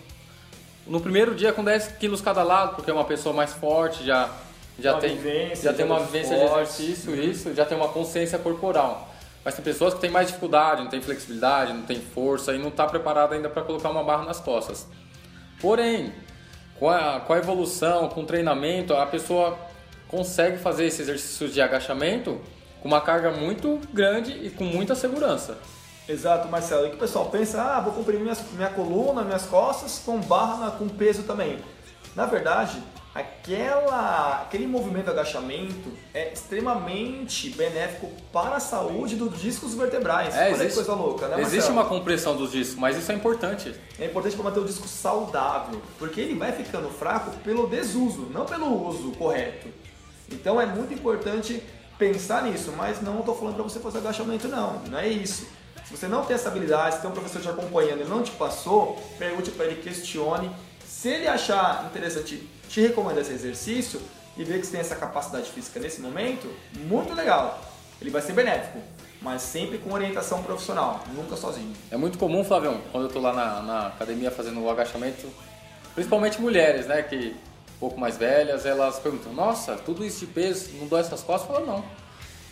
no 0.86 1.02
primeiro 1.02 1.34
dia 1.34 1.52
com 1.52 1.64
10 1.64 1.88
quilos 2.00 2.22
cada 2.22 2.44
lado, 2.44 2.76
porque 2.76 2.92
é 2.92 2.94
uma 2.94 3.06
pessoa 3.06 3.34
mais 3.34 3.54
forte, 3.54 4.06
já, 4.06 4.30
já 4.78 4.92
Uma 4.92 5.02
tem, 5.02 5.16
vivência, 5.18 5.64
já 5.64 5.74
tem 5.76 5.84
uma 5.84 6.00
vivência 6.02 6.38
de 6.38 6.44
esporte. 6.44 6.62
exercício, 6.84 7.16
isso, 7.24 7.54
já 7.56 7.66
tem 7.66 7.76
uma 7.76 7.88
consciência 7.88 8.38
corporal. 8.38 9.12
Mas 9.44 9.56
tem 9.56 9.64
pessoas 9.66 9.96
que 9.96 10.00
têm 10.00 10.12
mais 10.12 10.28
dificuldade, 10.28 10.84
não 10.84 10.92
tem 10.92 11.02
flexibilidade, 11.02 11.74
não 11.74 11.82
tem 11.88 12.00
força 12.00 12.54
e 12.54 12.60
não 12.60 12.70
está 12.70 12.86
preparada 12.86 13.34
ainda 13.34 13.50
para 13.50 13.64
colocar 13.64 13.90
uma 13.90 14.04
barra 14.04 14.26
nas 14.26 14.40
costas. 14.40 14.86
Porém, 15.60 16.14
com 16.80 16.90
a, 16.90 17.20
com 17.20 17.34
a 17.34 17.38
evolução, 17.38 18.10
com 18.10 18.22
o 18.22 18.26
treinamento, 18.26 18.94
a 18.94 19.06
pessoa 19.06 19.58
consegue 20.08 20.58
fazer 20.58 20.86
esse 20.86 21.02
exercício 21.02 21.48
de 21.48 21.62
agachamento 21.62 22.40
com 22.82 22.88
uma 22.88 23.02
carga 23.02 23.32
muito 23.32 23.80
grande 23.94 24.32
e 24.32 24.50
com 24.50 24.64
muita 24.64 24.94
segurança. 24.94 25.58
Exato, 26.08 26.50
Marcelo. 26.50 26.86
E 26.86 26.90
que 26.90 26.96
o 26.98 27.00
pessoal 27.00 27.28
pensa, 27.28 27.62
ah, 27.62 27.80
vou 27.80 27.94
comprimir 27.94 28.22
minhas, 28.22 28.44
minha 28.52 28.70
coluna, 28.70 29.24
minhas 29.24 29.46
costas 29.46 30.02
com 30.06 30.20
barra, 30.20 30.72
com 30.72 30.88
peso 30.90 31.24
também. 31.24 31.60
Na 32.16 32.26
verdade, 32.26 32.84
aquela, 33.14 34.42
aquele 34.44 34.66
movimento 34.68 35.06
de 35.06 35.12
agachamento 35.12 35.92
é 36.14 36.32
extremamente 36.34 37.50
benéfico 37.52 38.10
para 38.32 38.56
a 38.56 38.60
saúde 38.60 39.16
dos 39.16 39.40
discos 39.42 39.74
vertebrais. 39.76 40.36
É, 40.36 40.46
Olha 40.48 40.54
existe- 40.56 40.74
coisa 40.76 40.94
louca, 40.94 41.28
né, 41.28 41.36
Existe 41.42 41.56
Marcelo? 41.58 41.74
uma 41.74 41.86
compressão 41.86 42.36
dos 42.36 42.52
discos, 42.52 42.76
mas 42.78 42.98
isso 42.98 43.12
é 43.12 43.16
importante. 43.16 43.74
É 44.00 44.06
importante 44.06 44.36
para 44.36 44.46
manter 44.46 44.60
o 44.60 44.66
disco 44.66 44.88
saudável, 44.88 45.82
porque 46.00 46.22
ele 46.22 46.36
vai 46.36 46.52
ficando 46.52 46.90
fraco 46.90 47.32
pelo 47.44 47.68
desuso, 47.68 48.28
não 48.34 48.46
pelo 48.46 48.88
uso 48.88 49.12
correto. 49.12 49.68
Então 50.32 50.60
é 50.60 50.66
muito 50.66 50.94
importante 50.94 51.62
pensar 52.00 52.44
nisso, 52.44 52.74
mas 52.76 53.02
não 53.02 53.20
estou 53.20 53.36
falando 53.36 53.56
para 53.56 53.64
você 53.64 53.80
fazer 53.80 54.00
agachamento 54.00 54.48
não, 54.48 54.80
não 54.90 54.98
é 54.98 55.08
isso. 55.08 55.46
Se 55.86 55.96
você 55.98 56.08
não 56.08 56.24
tem 56.26 56.36
essa 56.36 56.48
habilidade, 56.50 56.96
se 56.96 57.02
tem 57.02 57.10
um 57.10 57.14
professor 57.14 57.42
te 57.42 57.50
acompanhando 57.50 58.02
e 58.02 58.06
não 58.06 58.24
te 58.24 58.32
passou, 58.32 58.96
pergunte 59.20 59.52
para 59.52 59.66
ele, 59.66 59.82
questione. 59.82 60.50
Se 60.86 61.10
ele 61.10 61.28
achar 61.28 61.86
interessante, 61.90 62.48
te 62.74 62.82
recomenda 62.82 63.22
esse 63.22 63.32
exercício 63.32 64.02
e 64.36 64.44
ver 64.44 64.60
que 64.60 64.66
você 64.66 64.72
tem 64.72 64.82
essa 64.82 64.96
capacidade 64.96 65.52
física 65.52 65.80
nesse 65.80 66.02
momento, 66.02 66.52
muito 66.88 67.14
legal. 67.14 67.62
Ele 68.02 68.10
vai 68.10 68.20
ser 68.20 68.34
benéfico, 68.34 68.80
mas 69.22 69.44
sempre 69.44 69.78
com 69.78 69.94
orientação 69.94 70.42
profissional, 70.42 71.04
nunca 71.14 71.38
sozinho. 71.38 71.72
É 71.92 71.98
muito 71.98 72.18
comum, 72.18 72.44
Flavião, 72.44 72.82
quando 72.92 73.04
eu 73.06 73.12
tô 73.12 73.20
lá 73.20 73.32
na, 73.32 73.62
na 73.62 73.88
academia 73.90 74.32
fazendo 74.32 74.60
o 74.60 74.68
agachamento, 74.72 75.30
principalmente 75.94 76.42
mulheres, 76.42 76.88
né, 76.88 77.04
que 77.04 77.36
um 77.76 77.80
pouco 77.80 78.00
mais 78.00 78.18
velhas, 78.18 78.66
elas 78.66 78.98
perguntam, 78.98 79.32
nossa, 79.34 79.76
tudo 79.76 80.04
isso 80.04 80.22
de 80.22 80.32
peso, 80.32 80.72
não 80.80 80.88
dói 80.88 81.02
essas 81.02 81.22
costas? 81.22 81.48
Eu 81.48 81.56
falo, 81.56 81.68
não. 81.68 81.86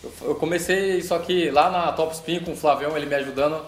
Eu, 0.04 0.28
eu 0.28 0.34
comecei 0.36 0.98
isso 0.98 1.12
aqui 1.16 1.50
lá 1.50 1.68
na 1.68 1.90
Top 1.90 2.14
Spin 2.14 2.44
com 2.44 2.52
o 2.52 2.56
Flavião, 2.56 2.96
ele 2.96 3.06
me 3.06 3.14
ajudando, 3.16 3.60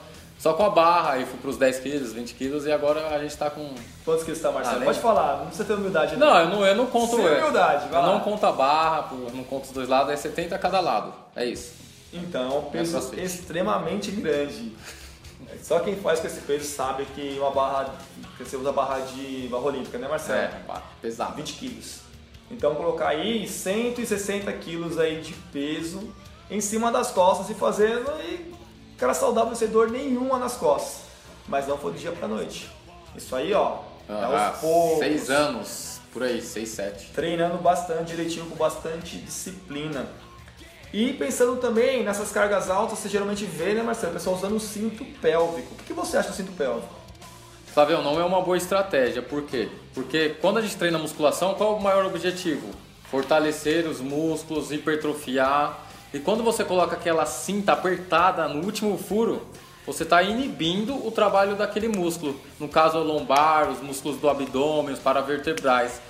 só 0.44 0.52
com 0.52 0.62
a 0.62 0.68
barra, 0.68 1.12
aí 1.12 1.24
fui 1.24 1.38
pros 1.38 1.56
10 1.56 1.78
quilos, 1.78 2.12
20 2.12 2.34
quilos, 2.34 2.66
e 2.66 2.70
agora 2.70 3.16
a 3.16 3.18
gente 3.18 3.34
tá 3.34 3.48
com... 3.48 3.66
Quantos 4.04 4.24
quilos 4.24 4.38
está, 4.38 4.52
Marcelo? 4.52 4.76
Além- 4.76 4.84
Pode 4.88 5.00
falar, 5.00 5.38
não 5.38 5.46
precisa 5.46 5.64
ter 5.64 5.72
humildade. 5.72 6.16
Não, 6.18 6.38
eu 6.38 6.48
não, 6.50 6.66
eu 6.66 6.76
não 6.76 6.84
conto... 6.84 7.16
Sem 7.16 7.26
humildade, 7.26 7.88
vai 7.88 7.98
Eu 7.98 8.06
lá. 8.06 8.12
não 8.12 8.20
conto 8.20 8.44
a 8.44 8.52
barra, 8.52 9.08
não 9.32 9.42
conto 9.42 9.64
os 9.64 9.70
dois 9.70 9.88
lados, 9.88 10.12
é 10.12 10.16
70 10.16 10.54
a 10.54 10.58
cada 10.58 10.80
lado, 10.80 11.14
é 11.34 11.46
isso. 11.46 11.72
Então, 12.12 12.68
peso 12.70 13.14
É 13.16 13.22
extremamente 13.22 14.10
grande. 14.10 14.76
Só 15.62 15.80
quem 15.80 15.96
faz 15.96 16.20
com 16.20 16.26
esse 16.26 16.40
peso 16.42 16.66
sabe 16.66 17.06
que 17.14 17.38
uma 17.38 17.50
barra, 17.50 17.94
que 18.36 18.44
você 18.44 18.58
usa 18.58 18.70
barra 18.70 19.00
de 19.00 19.48
barra 19.50 19.62
olímpica, 19.64 19.96
né 19.96 20.06
Marcelo? 20.08 20.40
É, 20.40 20.60
pesado. 21.00 21.36
20 21.36 21.54
quilos. 21.54 22.00
Então 22.50 22.74
colocar 22.74 23.08
aí 23.08 23.48
160 23.48 24.52
quilos 24.52 24.98
aí 24.98 25.22
de 25.22 25.32
peso 25.50 26.12
em 26.50 26.60
cima 26.60 26.92
das 26.92 27.10
costas 27.10 27.48
e 27.48 27.54
fazendo 27.54 28.10
e 28.20 28.52
cara 28.98 29.14
saudável 29.14 29.54
sem 29.54 29.68
dor 29.68 29.90
nenhuma 29.90 30.38
nas 30.38 30.54
costas. 30.56 31.02
Mas 31.48 31.66
não 31.66 31.76
foi 31.76 31.92
do 31.92 31.98
dia 31.98 32.12
pra 32.12 32.26
noite. 32.28 32.70
Isso 33.16 33.34
aí, 33.36 33.52
ó, 33.52 33.78
é 34.08 34.12
Ah, 34.12 34.48
aos 34.50 34.58
poucos. 34.60 34.98
seis 34.98 35.30
anos, 35.30 36.00
por 36.12 36.22
aí, 36.22 36.40
seis, 36.40 36.70
sete. 36.70 37.10
treinando 37.14 37.58
bastante 37.58 38.08
direitinho, 38.12 38.46
com 38.46 38.56
bastante 38.56 39.16
disciplina. 39.18 40.06
E 40.92 41.12
pensando 41.12 41.56
também 41.56 42.04
nessas 42.04 42.30
cargas 42.30 42.70
altas, 42.70 42.98
você 43.00 43.08
geralmente 43.08 43.44
vê, 43.44 43.74
né, 43.74 43.82
Marcelo, 43.82 44.12
o 44.12 44.14
pessoal 44.14 44.36
usando 44.36 44.54
o 44.56 44.60
cinto 44.60 45.04
pélvico. 45.20 45.74
O 45.74 45.84
que 45.84 45.92
você 45.92 46.16
acha 46.16 46.28
do 46.30 46.34
cinto 46.36 46.52
pélvico? 46.52 46.94
Flavião, 47.72 48.00
não 48.02 48.20
é 48.20 48.24
uma 48.24 48.40
boa 48.40 48.56
estratégia. 48.56 49.20
Por 49.20 49.42
quê? 49.42 49.68
Porque 49.92 50.28
quando 50.40 50.58
a 50.58 50.62
gente 50.62 50.76
treina 50.76 50.96
musculação, 50.96 51.54
qual 51.54 51.74
é 51.74 51.76
o 51.76 51.82
maior 51.82 52.04
objetivo? 52.06 52.68
Fortalecer 53.10 53.86
os 53.88 54.00
músculos, 54.00 54.70
hipertrofiar. 54.70 55.83
E 56.14 56.20
quando 56.20 56.44
você 56.44 56.62
coloca 56.62 56.94
aquela 56.94 57.26
cinta 57.26 57.72
apertada 57.72 58.46
no 58.46 58.64
último 58.64 58.96
furo, 58.96 59.42
você 59.84 60.04
está 60.04 60.22
inibindo 60.22 60.94
o 61.04 61.10
trabalho 61.10 61.56
daquele 61.56 61.88
músculo. 61.88 62.40
No 62.60 62.68
caso, 62.68 62.98
o 62.98 63.02
lombar, 63.02 63.68
os 63.68 63.80
músculos 63.82 64.18
do 64.18 64.30
abdômen, 64.30 64.94
os 64.94 65.00
paravertebrais. 65.00 66.00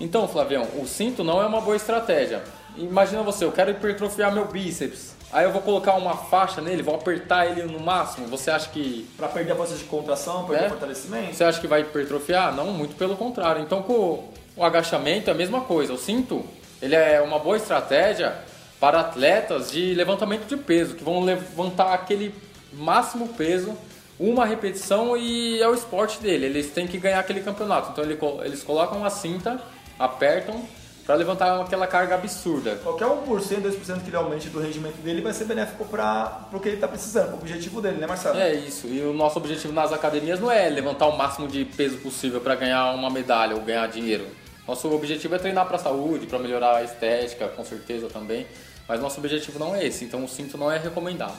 Então, 0.00 0.26
Flavião, 0.26 0.66
o 0.80 0.86
cinto 0.86 1.22
não 1.22 1.38
é 1.42 1.44
uma 1.44 1.60
boa 1.60 1.76
estratégia. 1.76 2.42
Imagina 2.78 3.22
você, 3.22 3.44
eu 3.44 3.52
quero 3.52 3.70
hipertrofiar 3.70 4.32
meu 4.32 4.46
bíceps. 4.46 5.14
Aí 5.30 5.44
eu 5.44 5.52
vou 5.52 5.60
colocar 5.60 5.96
uma 5.96 6.16
faixa 6.16 6.62
nele, 6.62 6.82
vou 6.82 6.94
apertar 6.94 7.46
ele 7.46 7.64
no 7.64 7.78
máximo. 7.78 8.26
Você 8.28 8.50
acha 8.50 8.70
que. 8.70 9.06
Para 9.18 9.28
perder 9.28 9.52
a 9.52 9.56
força 9.56 9.74
de 9.76 9.84
contração, 9.84 10.46
perder 10.46 10.64
É? 10.64 10.66
o 10.68 10.70
fortalecimento? 10.70 11.34
Você 11.34 11.44
acha 11.44 11.60
que 11.60 11.66
vai 11.66 11.82
hipertrofiar? 11.82 12.54
Não, 12.54 12.68
muito 12.72 12.96
pelo 12.96 13.16
contrário. 13.16 13.60
Então, 13.60 13.82
com 13.82 14.30
o 14.56 14.64
agachamento 14.64 15.28
é 15.28 15.32
a 15.34 15.36
mesma 15.36 15.60
coisa. 15.60 15.92
O 15.92 15.98
cinto, 15.98 16.42
ele 16.80 16.94
é 16.94 17.20
uma 17.20 17.38
boa 17.38 17.58
estratégia 17.58 18.50
para 18.82 18.98
atletas 18.98 19.70
de 19.70 19.94
levantamento 19.94 20.44
de 20.48 20.56
peso, 20.56 20.96
que 20.96 21.04
vão 21.04 21.22
levantar 21.22 21.94
aquele 21.94 22.34
máximo 22.72 23.28
peso, 23.28 23.78
uma 24.18 24.44
repetição 24.44 25.16
e 25.16 25.62
é 25.62 25.68
o 25.68 25.72
esporte 25.72 26.20
dele. 26.20 26.46
Eles 26.46 26.72
têm 26.72 26.88
que 26.88 26.98
ganhar 26.98 27.20
aquele 27.20 27.42
campeonato. 27.42 27.92
Então, 27.92 28.02
eles 28.44 28.64
colocam 28.64 28.98
uma 28.98 29.08
cinta, 29.08 29.62
apertam 29.96 30.66
para 31.06 31.14
levantar 31.14 31.60
aquela 31.60 31.86
carga 31.86 32.16
absurda. 32.16 32.74
Qualquer 32.82 33.06
1%, 33.06 33.62
2% 33.62 34.02
que 34.02 34.08
ele 34.08 34.16
aumente 34.16 34.48
do 34.48 34.58
rendimento 34.58 34.96
dele 34.96 35.20
vai 35.20 35.32
ser 35.32 35.44
benéfico 35.44 35.84
para 35.84 36.48
o 36.52 36.58
que 36.58 36.66
ele 36.68 36.76
está 36.76 36.88
precisando, 36.88 37.26
para 37.26 37.36
o 37.36 37.38
objetivo 37.38 37.80
dele, 37.80 37.98
né, 37.98 38.06
Marcelo? 38.08 38.36
É 38.36 38.52
isso. 38.52 38.88
E 38.88 39.00
o 39.02 39.12
nosso 39.12 39.38
objetivo 39.38 39.72
nas 39.72 39.92
academias 39.92 40.40
não 40.40 40.50
é 40.50 40.68
levantar 40.68 41.06
o 41.06 41.16
máximo 41.16 41.46
de 41.46 41.64
peso 41.64 41.98
possível 41.98 42.40
para 42.40 42.56
ganhar 42.56 42.92
uma 42.94 43.10
medalha 43.10 43.54
ou 43.54 43.62
ganhar 43.62 43.86
dinheiro. 43.86 44.26
Nosso 44.66 44.92
objetivo 44.92 45.36
é 45.36 45.38
treinar 45.38 45.66
para 45.66 45.76
a 45.76 45.80
saúde, 45.80 46.26
para 46.26 46.40
melhorar 46.40 46.78
a 46.78 46.82
estética, 46.82 47.46
com 47.46 47.64
certeza 47.64 48.08
também. 48.08 48.44
Mas 48.88 49.00
nosso 49.00 49.18
objetivo 49.18 49.58
não 49.58 49.74
é 49.74 49.86
esse. 49.86 50.04
Então 50.04 50.24
o 50.24 50.28
cinto 50.28 50.58
não 50.58 50.70
é 50.70 50.78
recomendado. 50.78 51.36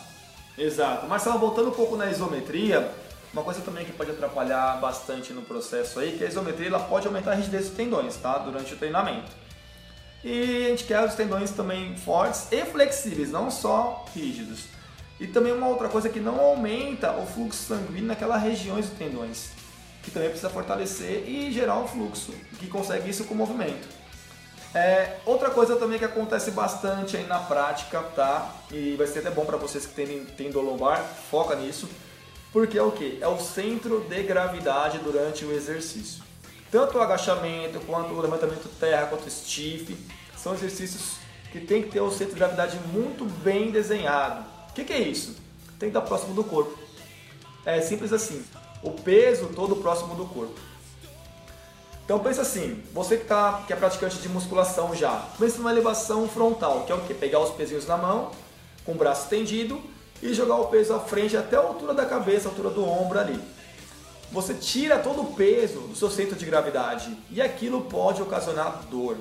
Exato. 0.57 1.07
Marcelo, 1.07 1.39
voltando 1.39 1.69
um 1.69 1.73
pouco 1.73 1.95
na 1.95 2.09
isometria, 2.09 2.89
uma 3.33 3.43
coisa 3.43 3.61
também 3.61 3.83
que 3.85 3.91
pode 3.91 4.11
atrapalhar 4.11 4.79
bastante 4.79 5.33
no 5.33 5.41
processo 5.41 5.99
aí, 5.99 6.17
que 6.17 6.23
a 6.23 6.27
isometria 6.27 6.67
ela 6.67 6.79
pode 6.79 7.07
aumentar 7.07 7.31
a 7.31 7.35
rigidez 7.35 7.65
dos 7.65 7.75
tendões, 7.75 8.15
tá? 8.17 8.37
Durante 8.37 8.73
o 8.73 8.77
treinamento. 8.77 9.31
E 10.23 10.67
a 10.67 10.69
gente 10.69 10.85
quer 10.85 11.03
os 11.03 11.15
tendões 11.15 11.51
também 11.51 11.97
fortes 11.97 12.47
e 12.51 12.63
flexíveis, 12.63 13.31
não 13.31 13.49
só 13.49 14.05
rígidos. 14.15 14.65
E 15.19 15.27
também 15.27 15.51
uma 15.51 15.67
outra 15.67 15.89
coisa 15.89 16.09
que 16.09 16.19
não 16.19 16.39
aumenta 16.39 17.11
o 17.13 17.25
fluxo 17.25 17.63
sanguíneo 17.63 18.05
naquelas 18.05 18.41
regiões 18.41 18.87
dos 18.87 18.97
tendões, 18.97 19.49
que 20.01 20.11
também 20.11 20.29
precisa 20.29 20.49
fortalecer 20.49 21.27
e 21.27 21.51
gerar 21.51 21.79
um 21.79 21.87
fluxo, 21.87 22.33
que 22.59 22.67
consegue 22.67 23.09
isso 23.09 23.25
com 23.25 23.33
o 23.33 23.37
movimento. 23.37 23.87
É, 24.73 25.17
outra 25.25 25.51
coisa 25.51 25.75
também 25.75 25.99
que 25.99 26.05
acontece 26.05 26.49
bastante 26.49 27.15
aí 27.15 27.25
na 27.27 27.39
prática, 27.39 28.01
tá? 28.15 28.51
E 28.71 28.95
vai 28.95 29.05
ser 29.05 29.19
até 29.19 29.29
bom 29.29 29.45
para 29.45 29.57
vocês 29.57 29.85
que 29.85 29.93
têm, 29.93 30.25
têm 30.25 30.49
dor 30.49 30.63
lombar, 30.63 31.03
foca 31.29 31.55
nisso, 31.55 31.87
porque 32.51 32.77
é 32.77 32.81
o 32.81 32.91
que? 32.91 33.19
É 33.21 33.27
o 33.27 33.39
centro 33.39 34.01
de 34.01 34.23
gravidade 34.23 34.97
durante 34.99 35.45
o 35.45 35.51
exercício. 35.51 36.23
Tanto 36.71 36.97
o 36.97 37.01
agachamento, 37.01 37.79
quanto 37.81 38.13
o 38.13 38.19
levantamento 38.19 38.67
terra, 38.79 39.05
quanto 39.05 39.27
o 39.27 39.29
stiff, 39.29 39.95
são 40.35 40.55
exercícios 40.55 41.17
que 41.51 41.59
tem 41.59 41.83
que 41.83 41.89
ter 41.89 42.01
o 42.01 42.09
centro 42.09 42.33
de 42.33 42.39
gravidade 42.39 42.79
muito 42.91 43.25
bem 43.25 43.69
desenhado. 43.69 44.43
O 44.71 44.73
que, 44.73 44.83
que 44.83 44.93
é 44.93 44.99
isso? 44.99 45.35
Tem 45.77 45.91
que 45.91 45.97
estar 45.97 46.01
próximo 46.01 46.33
do 46.33 46.43
corpo. 46.43 46.75
É 47.63 47.79
simples 47.79 48.11
assim. 48.11 48.43
O 48.81 48.89
peso 48.89 49.49
todo 49.55 49.75
próximo 49.75 50.15
do 50.15 50.25
corpo. 50.25 50.59
Então 52.05 52.19
pensa 52.19 52.41
assim, 52.41 52.83
você 52.93 53.15
que, 53.15 53.25
tá, 53.25 53.63
que 53.65 53.71
é 53.71 53.75
praticante 53.75 54.17
de 54.17 54.27
musculação 54.27 54.93
já, 54.93 55.25
pensa 55.39 55.57
numa 55.57 55.71
elevação 55.71 56.27
frontal, 56.27 56.83
que 56.85 56.91
é 56.91 56.95
o 56.95 57.01
que? 57.01 57.13
Pegar 57.13 57.39
os 57.39 57.51
pezinhos 57.51 57.87
na 57.87 57.95
mão, 57.95 58.31
com 58.85 58.91
o 58.91 58.95
braço 58.95 59.23
estendido 59.23 59.81
e 60.21 60.33
jogar 60.33 60.55
o 60.55 60.67
peso 60.67 60.93
à 60.93 60.99
frente 60.99 61.37
até 61.37 61.55
a 61.55 61.61
altura 61.61 61.93
da 61.93 62.05
cabeça, 62.05 62.47
a 62.47 62.51
altura 62.51 62.69
do 62.69 62.85
ombro 62.85 63.19
ali. 63.19 63.41
Você 64.33 64.53
tira 64.53 64.99
todo 64.99 65.21
o 65.21 65.33
peso 65.33 65.79
do 65.81 65.95
seu 65.95 66.09
centro 66.09 66.35
de 66.35 66.45
gravidade 66.45 67.15
e 67.29 67.41
aquilo 67.41 67.81
pode 67.81 68.21
ocasionar 68.21 68.81
dor. 68.89 69.15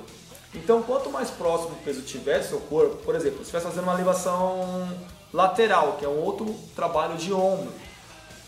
Então 0.53 0.81
quanto 0.83 1.09
mais 1.09 1.29
próximo 1.29 1.71
o 1.71 1.83
peso 1.85 2.01
tiver 2.01 2.39
do 2.39 2.47
seu 2.47 2.59
corpo, 2.59 2.97
por 2.97 3.15
exemplo, 3.15 3.37
se 3.37 3.43
estiver 3.43 3.61
fazendo 3.61 3.83
uma 3.83 3.93
elevação 3.93 4.89
lateral, 5.31 5.93
que 5.97 6.05
é 6.05 6.09
um 6.09 6.19
outro 6.19 6.53
trabalho 6.75 7.15
de 7.15 7.31
ombro, 7.31 7.71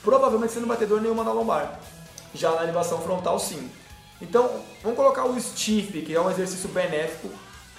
provavelmente 0.03 0.51
você 0.51 0.59
não 0.59 0.67
vai 0.67 0.77
ter 0.77 0.87
dor 0.87 1.01
nenhuma 1.01 1.23
na 1.23 1.31
lombar. 1.31 1.79
Já 2.33 2.51
na 2.51 2.63
elevação 2.63 2.99
frontal, 2.99 3.39
sim. 3.39 3.69
Então, 4.27 4.49
vamos 4.81 4.97
colocar 4.97 5.25
o 5.25 5.39
stiff, 5.39 6.01
que 6.01 6.15
é 6.15 6.19
um 6.19 6.31
exercício 6.31 6.67
benéfico, 6.69 7.29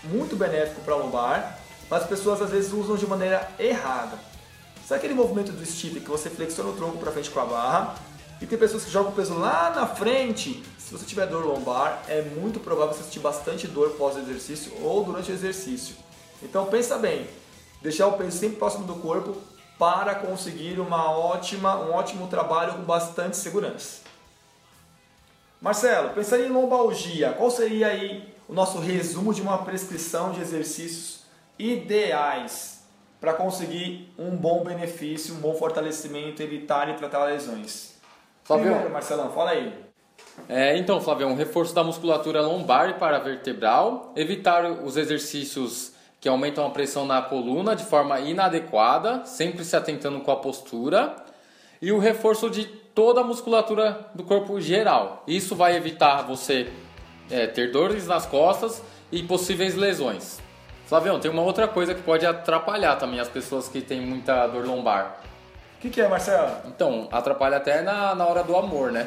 muito 0.05 0.37
benéfico 0.37 0.81
para 0.83 0.95
a 0.95 0.97
lombar, 0.97 1.59
mas 1.91 2.03
as 2.03 2.09
pessoas 2.09 2.41
às 2.41 2.51
vezes 2.51 2.73
usam 2.73 2.95
de 2.95 3.05
maneira 3.05 3.51
errada. 3.59 4.17
Sabe 4.87 4.99
aquele 4.99 5.15
movimento 5.15 5.51
do 5.51 5.67
stiff 5.67 5.99
que 5.99 6.09
você 6.09 6.31
flexiona 6.31 6.71
o 6.71 6.73
tronco 6.75 6.99
para 6.99 7.11
frente 7.11 7.31
com 7.31 7.41
a 7.41 7.45
barra? 7.45 7.97
E 8.41 8.47
tem 8.47 8.57
pessoas 8.57 8.85
que 8.85 8.91
jogam 8.91 9.11
o 9.11 9.15
peso 9.15 9.35
lá 9.35 9.73
na 9.75 9.89
frente. 9.89 10.63
Se 10.79 10.93
você 10.93 11.05
tiver 11.05 11.27
dor 11.27 11.45
lombar, 11.45 12.05
é 12.07 12.23
muito 12.23 12.61
provável 12.61 12.95
você 12.95 13.03
sentir 13.03 13.19
bastante 13.19 13.67
dor 13.67 13.91
pós-exercício 13.91 14.73
ou 14.83 15.03
durante 15.03 15.33
o 15.33 15.35
exercício. 15.35 15.97
Então 16.41 16.67
pensa 16.67 16.97
bem, 16.97 17.27
deixar 17.83 18.07
o 18.07 18.13
peso 18.13 18.39
sempre 18.39 18.57
próximo 18.57 18.85
do 18.85 18.95
corpo 18.95 19.37
para 19.77 20.15
conseguir 20.15 20.79
uma 20.79 21.11
ótima, 21.11 21.77
um 21.77 21.93
ótimo 21.93 22.29
trabalho 22.29 22.75
com 22.75 22.83
bastante 22.83 23.37
segurança. 23.37 24.06
Marcelo, 25.61 26.11
pensaria 26.11 26.47
em 26.47 26.51
lombalgia, 26.51 27.33
qual 27.33 27.51
seria 27.51 27.89
aí 27.89 28.29
o 28.49 28.53
nosso 28.53 28.79
resumo 28.79 29.33
de 29.33 29.41
uma 29.41 29.59
prescrição 29.59 30.33
de 30.33 30.41
exercícios 30.41 31.25
ideais 31.59 32.85
para 33.21 33.33
conseguir 33.33 34.13
um 34.19 34.37
bom 34.37 34.63
benefício, 34.63 35.35
um 35.35 35.39
bom 35.39 35.55
fortalecimento, 35.55 36.43
evitar 36.43 36.89
e 36.91 36.95
tratar 36.95 37.25
lesões? 37.25 37.97
Flavião. 38.45 38.75
Primeiro, 38.75 38.93
Marcelão, 38.93 39.31
fala 39.31 39.51
aí. 39.51 39.87
É, 40.49 40.77
então, 40.77 41.01
Flavio, 41.01 41.27
um 41.27 41.35
reforço 41.35 41.75
da 41.75 41.83
musculatura 41.83 42.43
lombar 42.43 42.91
e 42.91 42.95
paravertebral, 42.95 44.13
evitar 44.15 44.71
os 44.71 44.97
exercícios 44.97 45.93
que 46.21 46.29
aumentam 46.29 46.67
a 46.67 46.71
pressão 46.71 47.07
na 47.07 47.23
coluna 47.23 47.75
de 47.75 47.85
forma 47.85 48.21
inadequada, 48.21 49.25
sempre 49.25 49.65
se 49.65 49.75
atentando 49.75 50.21
com 50.21 50.31
a 50.31 50.37
postura, 50.37 51.17
e 51.81 51.91
o 51.91 51.99
reforço 51.99 52.51
de 52.51 52.69
toda 52.97 53.21
a 53.21 53.25
musculatura 53.25 54.09
do 54.15 54.25
corpo 54.25 54.59
geral. 54.59 55.23
Isso 55.29 55.55
vai 55.55 55.77
evitar 55.77 56.23
você 56.23 56.73
é, 57.31 57.47
ter 57.47 57.71
dores 57.71 58.07
nas 58.07 58.25
costas 58.25 58.83
e 59.13 59.23
possíveis 59.23 59.75
lesões. 59.75 60.41
Flavião, 60.87 61.21
tem 61.21 61.31
uma 61.31 61.43
outra 61.43 61.69
coisa 61.69 61.95
que 61.95 62.01
pode 62.01 62.25
atrapalhar 62.25 62.97
também 62.97 63.21
as 63.21 63.29
pessoas 63.29 63.69
que 63.69 63.83
têm 63.83 64.01
muita 64.01 64.47
dor 64.47 64.65
lombar. 64.65 65.21
O 65.77 65.81
que, 65.81 65.91
que 65.91 66.01
é, 66.01 66.09
Marcelo? 66.09 66.51
Então, 66.65 67.07
atrapalha 67.13 67.59
até 67.59 67.83
na, 67.83 68.15
na 68.15 68.27
hora 68.27 68.43
do 68.43 68.57
amor, 68.57 68.91
né? 68.91 69.07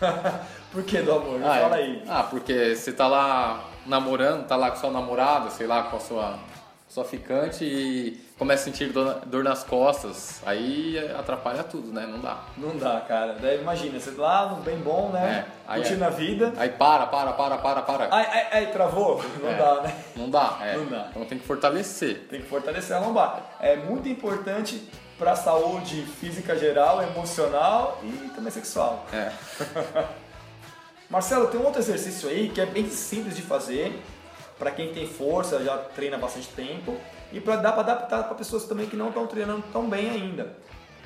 Por 0.72 0.82
que 0.82 1.02
do 1.02 1.12
amor? 1.12 1.44
Ah, 1.44 1.60
fala 1.60 1.78
é. 1.78 1.82
aí. 1.82 2.02
Ah, 2.08 2.22
porque 2.22 2.74
você 2.74 2.90
tá 2.90 3.06
lá 3.06 3.68
namorando, 3.84 4.46
tá 4.46 4.56
lá 4.56 4.70
com 4.70 4.78
sua 4.78 4.90
namorada, 4.90 5.50
sei 5.50 5.66
lá, 5.66 5.82
com 5.82 5.98
a 5.98 6.00
sua, 6.00 6.38
sua 6.88 7.04
ficante 7.04 7.64
e 7.66 8.23
começa 8.38 8.62
a 8.62 8.64
sentir 8.72 8.92
dor, 8.92 9.44
nas 9.44 9.62
costas. 9.62 10.40
Aí 10.44 10.98
atrapalha 11.16 11.62
tudo, 11.62 11.92
né? 11.92 12.06
Não 12.06 12.20
dá. 12.20 12.44
Não 12.56 12.76
dá, 12.76 13.00
cara. 13.00 13.34
Daí 13.40 13.60
imagina, 13.60 13.98
você 13.98 14.10
lá 14.10 14.48
no 14.48 14.56
bem 14.56 14.76
bom, 14.78 15.10
né? 15.10 15.46
É, 15.46 15.52
aí 15.66 15.80
Curtindo 15.80 16.04
é. 16.04 16.06
a 16.06 16.10
vida. 16.10 16.52
Aí 16.56 16.68
para, 16.70 17.06
para, 17.06 17.32
para, 17.32 17.58
para, 17.58 17.82
para. 17.82 18.08
Ai, 18.10 18.26
ai, 18.30 18.48
ai, 18.52 18.72
travou? 18.72 19.24
Não 19.40 19.50
É. 19.50 19.56
dá, 19.56 19.82
né? 19.82 20.04
Não 20.16 20.30
dá, 20.30 20.58
é. 20.62 20.76
Não 20.76 20.86
dá. 20.86 21.06
Então 21.10 21.24
tem 21.24 21.38
que 21.38 21.46
fortalecer. 21.46 22.26
Tem 22.28 22.40
que 22.40 22.48
fortalecer 22.48 22.96
a 22.96 23.00
lombar. 23.00 23.56
É 23.60 23.76
muito 23.76 24.08
importante 24.08 24.88
para 25.18 25.32
a 25.32 25.36
saúde 25.36 26.02
física 26.20 26.56
geral, 26.56 27.02
emocional 27.02 28.00
e 28.02 28.30
também 28.34 28.50
sexual. 28.50 29.06
É. 29.12 29.30
Marcelo, 31.08 31.46
tem 31.46 31.60
um 31.60 31.64
outro 31.64 31.80
exercício 31.80 32.28
aí 32.28 32.48
que 32.48 32.60
é 32.60 32.66
bem 32.66 32.90
simples 32.90 33.36
de 33.36 33.42
fazer 33.42 34.02
para 34.58 34.70
quem 34.70 34.92
tem 34.92 35.06
força, 35.06 35.62
já 35.62 35.76
treina 35.78 36.16
bastante 36.18 36.48
tempo 36.48 36.96
e 37.34 37.40
para 37.40 37.56
dar 37.56 37.72
para 37.72 37.80
adaptar 37.80 38.22
para 38.22 38.34
pessoas 38.36 38.64
também 38.64 38.86
que 38.86 38.96
não 38.96 39.08
estão 39.08 39.26
treinando 39.26 39.64
tão 39.72 39.90
bem 39.90 40.08
ainda, 40.08 40.56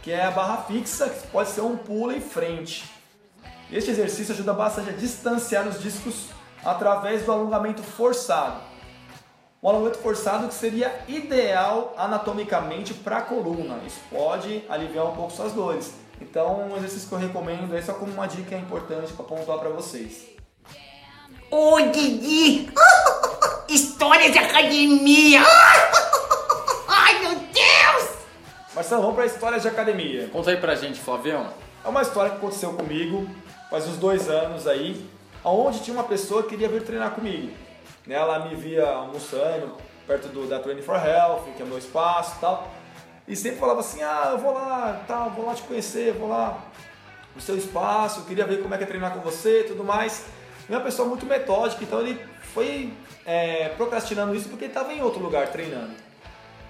que 0.02 0.12
é 0.12 0.26
a 0.26 0.30
barra 0.30 0.58
fixa, 0.58 1.08
que 1.08 1.26
pode 1.28 1.48
ser 1.48 1.62
um 1.62 1.76
pulo 1.76 2.12
em 2.12 2.20
frente. 2.20 2.84
Este 3.72 3.90
exercício 3.90 4.34
ajuda 4.34 4.52
bastante 4.52 4.90
a 4.90 4.92
distanciar 4.92 5.66
os 5.66 5.80
discos 5.80 6.26
através 6.62 7.24
do 7.24 7.32
alongamento 7.32 7.82
forçado. 7.82 8.60
Um 9.62 9.70
alongamento 9.70 9.98
forçado 9.98 10.48
que 10.48 10.54
seria 10.54 11.02
ideal 11.08 11.94
anatomicamente 11.96 12.92
para 12.92 13.18
a 13.18 13.22
coluna. 13.22 13.80
Isso 13.86 14.00
pode 14.10 14.62
aliviar 14.68 15.06
um 15.06 15.16
pouco 15.16 15.32
suas 15.32 15.52
dores. 15.52 15.94
Então, 16.20 16.68
um 16.68 16.76
exercício 16.76 17.08
que 17.08 17.14
eu 17.14 17.18
recomendo 17.18 17.74
aí 17.74 17.82
só 17.82 17.94
como 17.94 18.12
uma 18.12 18.26
dica 18.26 18.54
importante 18.54 19.12
para 19.12 19.24
pontuar 19.24 19.58
para 19.58 19.70
vocês. 19.70 20.26
Ô 21.50 21.80
Didi! 21.80 22.70
História 23.68 24.30
de 24.30 24.38
academia! 24.38 25.42
Marcelo, 28.78 29.02
vamos 29.02 29.16
para 29.16 29.24
a 29.24 29.26
história 29.26 29.58
de 29.58 29.66
academia. 29.66 30.28
Conta 30.28 30.52
aí 30.52 30.56
pra 30.56 30.76
gente, 30.76 31.00
Flavião. 31.00 31.48
É 31.84 31.88
uma 31.88 32.00
história 32.00 32.30
que 32.30 32.36
aconteceu 32.36 32.72
comigo 32.74 33.28
faz 33.68 33.88
uns 33.88 33.96
dois 33.96 34.28
anos 34.28 34.68
aí, 34.68 35.04
onde 35.44 35.80
tinha 35.80 35.96
uma 35.96 36.04
pessoa 36.04 36.44
que 36.44 36.50
queria 36.50 36.68
vir 36.68 36.84
treinar 36.84 37.10
comigo. 37.10 37.52
Né, 38.06 38.14
ela 38.14 38.38
me 38.46 38.54
via 38.54 38.86
almoçando 38.86 39.76
perto 40.06 40.28
do, 40.28 40.46
da 40.46 40.60
Training 40.60 40.82
for 40.82 40.94
Health, 40.94 41.42
que 41.56 41.60
é 41.60 41.64
o 41.64 41.68
meu 41.68 41.76
espaço 41.76 42.36
e 42.36 42.40
tal. 42.40 42.70
E 43.26 43.34
sempre 43.34 43.58
falava 43.58 43.80
assim, 43.80 44.00
ah, 44.00 44.28
eu 44.30 44.38
vou 44.38 44.54
lá, 44.54 45.02
tal, 45.08 45.30
vou 45.30 45.44
lá 45.44 45.56
te 45.56 45.62
conhecer, 45.62 46.12
vou 46.12 46.28
lá 46.28 46.56
no 47.34 47.40
seu 47.40 47.58
espaço, 47.58 48.26
queria 48.26 48.46
ver 48.46 48.62
como 48.62 48.72
é 48.74 48.78
que 48.78 48.84
é 48.84 48.86
treinar 48.86 49.12
com 49.12 49.18
você 49.18 49.62
e 49.62 49.64
tudo 49.64 49.82
mais. 49.82 50.26
E 50.68 50.72
uma 50.72 50.80
pessoa 50.80 51.08
muito 51.08 51.26
metódica, 51.26 51.82
então 51.82 51.98
ele 52.00 52.24
foi 52.54 52.92
é, 53.26 53.70
procrastinando 53.70 54.36
isso 54.36 54.48
porque 54.48 54.66
ele 54.66 54.70
estava 54.70 54.92
em 54.92 55.02
outro 55.02 55.20
lugar 55.20 55.48
treinando. 55.48 56.07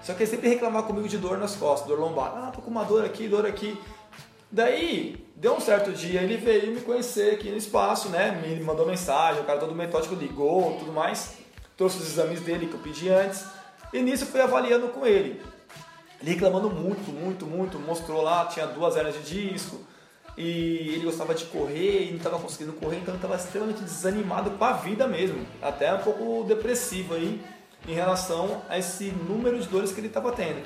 Só 0.01 0.13
que 0.13 0.23
ele 0.23 0.31
sempre 0.31 0.49
reclamava 0.49 0.87
comigo 0.87 1.07
de 1.07 1.17
dor 1.17 1.37
nas 1.37 1.55
costas, 1.55 1.87
dor 1.87 1.99
lombar. 1.99 2.33
Ah, 2.35 2.51
tô 2.51 2.61
com 2.61 2.71
uma 2.71 2.83
dor 2.83 3.05
aqui, 3.05 3.27
dor 3.27 3.45
aqui. 3.45 3.79
Daí, 4.51 5.23
deu 5.35 5.55
um 5.55 5.59
certo 5.59 5.91
dia, 5.91 6.21
ele 6.21 6.37
veio 6.37 6.73
me 6.73 6.81
conhecer 6.81 7.35
aqui 7.35 7.51
no 7.51 7.57
espaço, 7.57 8.09
né? 8.09 8.31
Me 8.31 8.59
mandou 8.63 8.85
mensagem, 8.85 9.41
o 9.41 9.45
cara 9.45 9.59
todo 9.59 9.75
metódico 9.75 10.15
ligou, 10.15 10.77
tudo 10.79 10.91
mais. 10.91 11.37
Trouxe 11.77 11.97
os 11.97 12.07
exames 12.07 12.41
dele 12.41 12.65
que 12.65 12.73
eu 12.73 12.79
pedi 12.79 13.09
antes. 13.09 13.45
E 13.93 14.01
nisso 14.01 14.23
eu 14.23 14.27
fui 14.27 14.41
avaliando 14.41 14.87
com 14.87 15.05
ele. 15.05 15.41
Ele 16.21 16.31
reclamando 16.31 16.69
muito, 16.69 17.11
muito, 17.11 17.45
muito. 17.45 17.79
Mostrou 17.79 18.21
lá, 18.21 18.45
tinha 18.45 18.65
duas 18.65 18.95
hernias 18.95 19.15
de 19.23 19.51
disco. 19.51 19.79
E 20.37 20.93
ele 20.93 21.05
gostava 21.05 21.35
de 21.35 21.45
correr 21.45 22.05
e 22.05 22.09
não 22.11 22.17
estava 22.17 22.39
conseguindo 22.39 22.73
correr, 22.73 22.97
então 22.97 23.13
ele 23.13 23.17
estava 23.17 23.35
extremamente 23.35 23.81
desanimado 23.81 24.51
com 24.51 24.63
a 24.63 24.73
vida 24.73 25.07
mesmo. 25.07 25.45
Até 25.61 25.93
um 25.93 25.99
pouco 25.99 26.45
depressivo 26.47 27.13
aí 27.13 27.41
em 27.87 27.93
relação 27.93 28.61
a 28.69 28.77
esse 28.77 29.05
número 29.05 29.59
de 29.59 29.67
dores 29.67 29.91
que 29.91 29.99
ele 29.99 30.07
estava 30.07 30.31
tendo. 30.31 30.61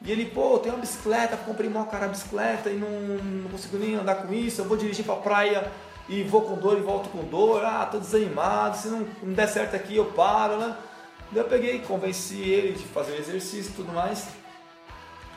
E 0.00 0.12
ele, 0.12 0.26
pô, 0.26 0.58
tem 0.58 0.70
uma 0.70 0.80
bicicleta, 0.80 1.36
comprei 1.36 1.68
mal 1.68 1.86
cara 1.86 2.06
a 2.06 2.08
bicicleta 2.08 2.70
e 2.70 2.76
não, 2.76 2.88
não 2.88 3.50
consigo 3.50 3.76
nem 3.78 3.96
andar 3.96 4.16
com 4.16 4.32
isso, 4.32 4.60
eu 4.60 4.64
vou 4.64 4.76
dirigir 4.76 5.04
pra 5.04 5.16
praia 5.16 5.70
e 6.08 6.22
vou 6.22 6.42
com 6.42 6.54
dor 6.54 6.78
e 6.78 6.80
volto 6.80 7.08
com 7.08 7.24
dor, 7.24 7.64
ah, 7.64 7.84
tô 7.84 7.98
desanimado, 7.98 8.76
se 8.76 8.88
não, 8.88 9.06
não 9.22 9.32
der 9.32 9.48
certo 9.48 9.74
aqui 9.74 9.96
eu 9.96 10.06
paro, 10.06 10.56
né? 10.56 10.76
Daí 11.32 11.42
eu 11.42 11.48
peguei, 11.48 11.80
convenci 11.80 12.40
ele 12.40 12.72
de 12.72 12.84
fazer 12.84 13.12
o 13.12 13.16
exercício 13.16 13.72
e 13.72 13.74
tudo 13.74 13.92
mais. 13.92 14.28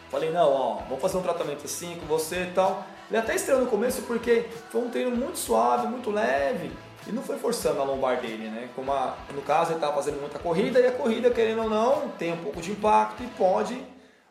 Falei, 0.09 0.29
não, 0.29 0.49
ó, 0.49 0.75
vamos 0.87 1.01
fazer 1.01 1.17
um 1.17 1.21
tratamento 1.21 1.65
assim 1.65 1.97
com 1.99 2.05
você 2.05 2.43
e 2.43 2.51
tal. 2.53 2.85
Ele 3.09 3.17
até 3.17 3.35
estreou 3.35 3.61
no 3.61 3.67
começo 3.67 4.03
porque 4.03 4.45
foi 4.69 4.81
um 4.81 4.89
treino 4.89 5.15
muito 5.15 5.37
suave, 5.37 5.87
muito 5.87 6.11
leve 6.11 6.71
e 7.07 7.11
não 7.11 7.23
foi 7.23 7.37
forçando 7.37 7.81
a 7.81 7.83
lombar 7.83 8.21
dele, 8.21 8.49
né? 8.49 8.69
Como 8.75 8.91
a, 8.91 9.17
no 9.33 9.41
caso 9.41 9.71
ele 9.71 9.77
estava 9.77 9.95
fazendo 9.95 10.19
muita 10.19 10.39
corrida 10.39 10.79
e 10.79 10.87
a 10.87 10.91
corrida, 10.91 11.29
querendo 11.31 11.63
ou 11.63 11.69
não, 11.69 12.09
tem 12.09 12.33
um 12.33 12.37
pouco 12.37 12.61
de 12.61 12.71
impacto 12.71 13.23
e 13.23 13.27
pode 13.27 13.81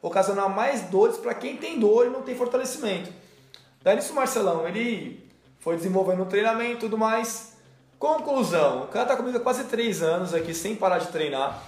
ocasionar 0.03 0.49
mais 0.49 0.83
dores 0.83 1.17
para 1.17 1.35
quem 1.35 1.57
tem 1.57 1.79
dor 1.79 2.07
e 2.07 2.11
não 2.11 2.23
tem 2.23 2.35
fortalecimento. 2.35 3.13
Daí 3.83 3.97
nisso 3.97 4.13
o 4.13 4.17
Marcelão, 4.17 4.67
ele 4.67 5.29
foi 5.59 5.77
desenvolvendo 5.77 6.23
um 6.23 6.27
treinamento 6.27 6.77
e 6.77 6.81
tudo 6.81 6.97
mais. 6.97 7.57
Conclusão, 7.99 8.85
o 8.85 8.87
cara 8.87 9.07
tá 9.07 9.17
comigo 9.17 9.37
há 9.37 9.41
quase 9.41 9.65
3 9.65 10.03
anos 10.03 10.33
aqui 10.33 10.55
sem 10.55 10.75
parar 10.75 10.99
de 10.99 11.09
treinar. 11.09 11.63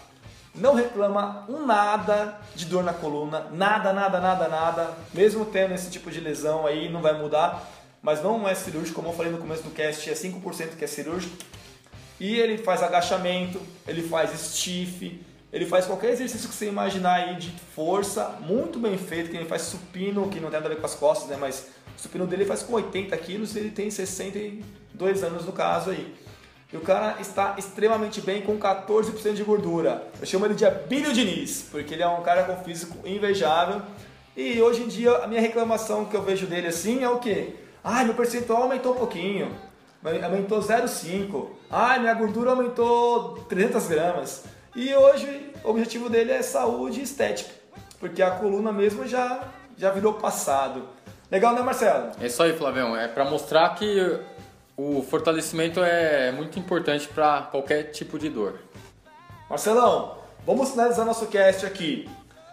Não 0.55 0.75
reclama 0.75 1.47
um 1.49 1.65
nada 1.65 2.39
de 2.55 2.67
dor 2.67 2.85
na 2.85 2.93
coluna, 2.93 3.49
nada, 3.51 3.93
nada, 3.93 4.21
nada, 4.21 4.49
nada. 4.49 4.95
Mesmo 5.15 5.47
tendo 5.47 5.75
esse 5.75 5.91
tipo 5.91 6.11
de 6.11 6.21
lesão 6.21 6.67
aí, 6.67 6.91
não 6.91 7.01
vai 7.01 7.19
mudar. 7.19 7.63
Mas 8.03 8.21
não 8.21 8.49
é 8.49 8.55
cirúrgico, 8.55 8.97
como 8.97 9.09
eu 9.09 9.13
falei 9.13 9.31
no 9.31 9.39
começo 9.39 9.63
do 9.63 9.71
cast, 9.71 10.11
é 10.11 10.13
5% 10.13 10.77
que 10.77 10.85
é 10.85 10.89
cirúrgico. 10.89 11.37
E 12.19 12.35
ele 12.39 12.59
faz 12.59 12.83
agachamento, 12.83 13.61
ele 13.87 14.03
faz 14.03 14.31
stiff, 14.39 15.25
ele 15.53 15.67
faz 15.67 15.87
qualquer 15.87 16.11
exercício 16.11 16.49
que 16.49 16.55
você 16.55 16.67
imaginar 16.67 17.15
aí 17.15 17.37
de 17.37 17.51
força, 17.75 18.39
muito 18.41 18.79
bem 18.79 18.99
feito, 18.99 19.31
que 19.31 19.37
ele 19.37 19.47
faz 19.47 19.63
supino, 19.63 20.29
que 20.29 20.41
não 20.41 20.51
tem 20.51 20.59
nada 20.59 20.67
a 20.67 20.69
ver 20.69 20.81
com 20.81 20.87
as 20.87 20.95
costas, 20.95 21.29
né? 21.29 21.37
Mas 21.39 21.69
o 21.97 22.01
supino 22.01 22.27
dele 22.27 22.45
faz 22.45 22.63
com 22.63 22.75
80 22.75 23.17
quilos 23.19 23.55
e 23.55 23.61
ele 23.61 23.71
tem 23.71 23.91
62 23.91 25.23
anos 25.23 25.45
no 25.45 25.53
caso 25.53 25.91
aí. 25.91 26.15
E 26.73 26.77
o 26.77 26.81
cara 26.81 27.21
está 27.21 27.55
extremamente 27.59 28.21
bem 28.21 28.41
com 28.41 28.59
14% 28.59 29.35
de 29.35 29.45
gordura. 29.45 30.09
Eu 30.19 30.27
chamo 30.27 30.47
ele 30.47 30.55
de 30.55 30.65
Abílio 30.65 31.13
Diniz, 31.13 31.67
porque 31.71 31.95
ele 31.95 32.03
é 32.03 32.09
um 32.09 32.23
cara 32.23 32.45
com 32.45 32.65
físico 32.65 33.07
invejável. 33.07 33.83
E 34.35 34.61
hoje 34.61 34.83
em 34.83 34.89
dia 34.89 35.19
a 35.19 35.27
minha 35.27 35.41
reclamação 35.41 36.07
que 36.07 36.17
eu 36.17 36.23
vejo 36.23 36.47
dele 36.47 36.69
assim 36.69 37.05
é 37.05 37.09
o 37.09 37.19
quê? 37.19 37.57
Ah, 37.85 38.05
meu 38.05 38.15
percentual 38.15 38.63
aumentou 38.63 38.93
um 38.93 38.99
pouquinho. 38.99 39.55
Aumentou 40.25 40.61
0,5. 40.61 41.49
Ah, 41.71 41.99
minha 41.99 42.15
gordura 42.15 42.51
aumentou 42.51 43.35
300 43.49 43.87
gramas. 43.89 44.45
E 44.75 44.95
hoje 44.95 45.53
o 45.65 45.71
objetivo 45.71 46.09
dele 46.09 46.33
é 46.33 46.43
saúde 46.43 47.01
e 47.01 47.03
estética, 47.03 47.51
porque 48.01 48.23
a 48.23 48.31
coluna 48.31 48.73
mesmo 48.73 49.07
já, 49.07 49.49
já 49.77 49.91
virou 49.91 50.15
passado. 50.15 50.89
Legal, 51.31 51.55
né, 51.55 51.63
Marcelo? 51.63 52.11
É 52.21 52.27
isso 52.27 52.43
aí, 52.43 52.57
Flavião. 52.57 52.97
É 52.97 53.07
para 53.09 53.25
mostrar 53.25 53.71
que 53.75 54.19
o 54.77 55.03
fortalecimento 55.03 55.83
é 55.83 56.33
muito 56.33 56.59
importante 56.59 57.07
para 57.09 57.43
qualquer 57.43 57.85
tipo 57.85 58.19
de 58.19 58.29
dor. 58.29 58.61
Marcelão, 59.49 60.17
vamos 60.47 60.71
finalizar 60.71 61.05
nosso 61.05 61.27
cast 61.27 61.67
aqui. 61.67 62.09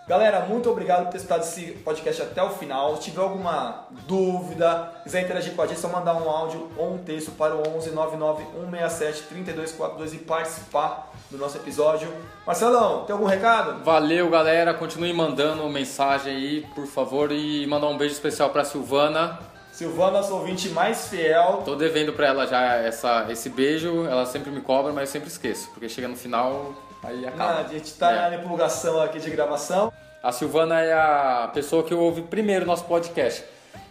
Galera, 0.09 0.39
muito 0.39 0.67
obrigado 0.71 1.03
por 1.03 1.11
ter 1.11 1.17
escutado 1.17 1.41
esse 1.41 1.67
podcast 1.85 2.23
até 2.23 2.41
o 2.41 2.49
final. 2.49 2.95
Se 2.95 3.03
tiver 3.03 3.21
alguma 3.21 3.85
dúvida, 4.07 4.91
quiser 5.03 5.21
interagir 5.21 5.53
com 5.53 5.61
a 5.61 5.67
gente, 5.67 5.77
é 5.77 5.81
só 5.81 5.87
mandar 5.87 6.15
um 6.15 6.27
áudio 6.27 6.67
ou 6.75 6.95
um 6.95 6.97
texto 6.97 7.29
para 7.33 7.55
o 7.55 7.61
11 7.77 7.91
99 7.91 8.43
167 8.43 9.23
3242 9.29 10.15
e 10.15 10.17
participar 10.17 11.13
do 11.29 11.37
nosso 11.37 11.57
episódio. 11.57 12.11
Marcelão, 12.43 13.05
tem 13.05 13.13
algum 13.13 13.27
recado? 13.27 13.83
Valeu, 13.83 14.31
galera. 14.31 14.73
Continue 14.73 15.13
mandando 15.13 15.69
mensagem 15.69 16.35
aí, 16.35 16.67
por 16.73 16.87
favor, 16.87 17.31
e 17.31 17.67
mandar 17.67 17.89
um 17.89 17.95
beijo 17.95 18.15
especial 18.15 18.49
para 18.49 18.65
Silvana. 18.65 19.37
Silvana, 19.71 20.13
nossa 20.13 20.33
ouvinte 20.33 20.69
mais 20.69 21.07
fiel. 21.07 21.61
Tô 21.63 21.75
devendo 21.75 22.13
para 22.13 22.25
ela 22.25 22.47
já 22.47 22.77
essa, 22.77 23.27
esse 23.29 23.47
beijo. 23.47 24.07
Ela 24.07 24.25
sempre 24.25 24.49
me 24.49 24.61
cobra, 24.61 24.91
mas 24.91 25.09
eu 25.09 25.13
sempre 25.13 25.29
esqueço, 25.29 25.69
porque 25.69 25.87
chega 25.87 26.07
no 26.07 26.15
final 26.15 26.73
Aí 27.03 27.25
acaba. 27.25 27.59
a 27.59 27.63
gente 27.63 27.93
tá 27.93 28.11
é. 28.11 28.29
na 28.29 28.35
empolgação 28.37 29.01
aqui 29.01 29.19
de 29.19 29.29
gravação. 29.29 29.91
A 30.21 30.31
Silvana 30.31 30.81
é 30.81 30.93
a 30.93 31.49
pessoa 31.53 31.83
que 31.83 31.93
ouve 31.93 32.21
primeiro 32.23 32.65
nosso 32.65 32.83
podcast. 32.85 33.43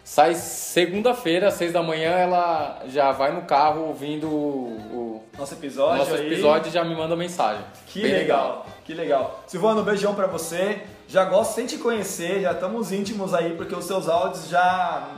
Sai 0.05 0.35
segunda-feira, 0.35 1.49
às 1.49 1.55
seis 1.55 1.73
da 1.73 1.83
manhã, 1.83 2.11
ela 2.11 2.83
já 2.87 3.13
vai 3.13 3.31
no 3.31 3.43
carro 3.43 3.89
ouvindo 3.89 4.27
o 4.27 5.23
nosso 5.39 5.55
episódio. 5.55 5.99
Nosso 5.99 6.17
episódio 6.17 6.71
e 6.71 6.73
já 6.73 6.83
me 6.83 6.95
manda 6.95 7.15
mensagem. 7.15 7.63
Que 7.87 8.03
legal, 8.03 8.19
legal, 8.19 8.67
que 8.85 8.95
legal. 8.95 9.45
Silvana, 9.47 9.83
um 9.83 9.85
beijão 9.85 10.15
pra 10.15 10.27
você. 10.27 10.83
Já 11.07 11.25
gosto 11.25 11.55
sem 11.55 11.67
te 11.67 11.77
conhecer, 11.77 12.41
já 12.41 12.53
estamos 12.53 12.91
íntimos 12.91 13.35
aí, 13.35 13.55
porque 13.55 13.75
os 13.75 13.85
seus 13.85 14.09
áudios 14.09 14.49
já, 14.49 15.09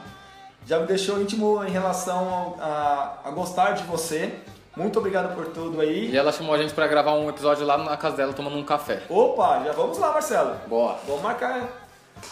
já 0.66 0.78
me 0.78 0.86
deixou 0.86 1.20
íntimo 1.20 1.64
em 1.64 1.70
relação 1.70 2.56
a, 2.60 3.18
a 3.24 3.30
gostar 3.30 3.72
de 3.72 3.84
você. 3.84 4.34
Muito 4.80 4.98
obrigado 4.98 5.34
por 5.34 5.48
tudo 5.48 5.82
aí. 5.82 6.10
E 6.10 6.16
ela 6.16 6.32
chamou 6.32 6.54
a 6.54 6.58
gente 6.58 6.72
para 6.72 6.88
gravar 6.88 7.12
um 7.12 7.28
episódio 7.28 7.66
lá 7.66 7.76
na 7.76 7.98
casa 7.98 8.16
dela 8.16 8.32
tomando 8.32 8.56
um 8.56 8.64
café. 8.64 9.02
Opa, 9.10 9.62
já 9.62 9.72
vamos 9.72 9.98
lá, 9.98 10.10
Marcelo. 10.10 10.56
Boa. 10.66 10.96
Vamos 11.06 11.20
marcar. 11.20 11.68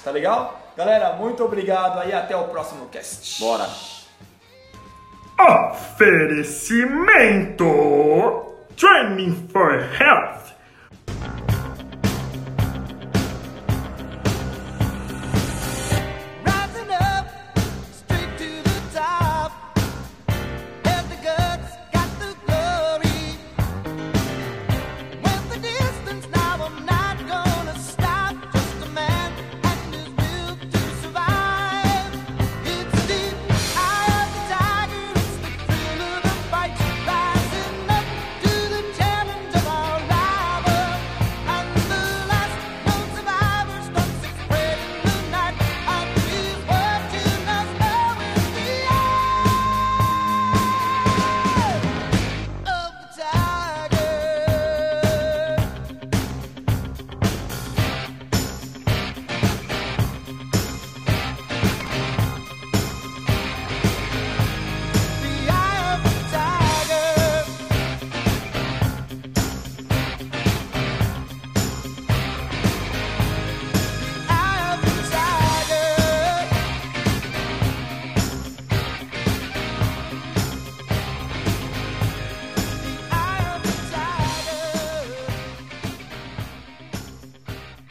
Tá 0.03 0.11
legal? 0.11 0.59
Galera, 0.75 1.13
muito 1.13 1.45
obrigado 1.45 2.01
aí. 2.01 2.15
Até 2.15 2.35
o 2.35 2.45
próximo 2.45 2.89
cast. 2.89 3.39
Bora. 3.41 3.69
Oferecimento 5.39 7.67
Training 8.77 9.49
for 9.53 9.75
Health 10.01 10.55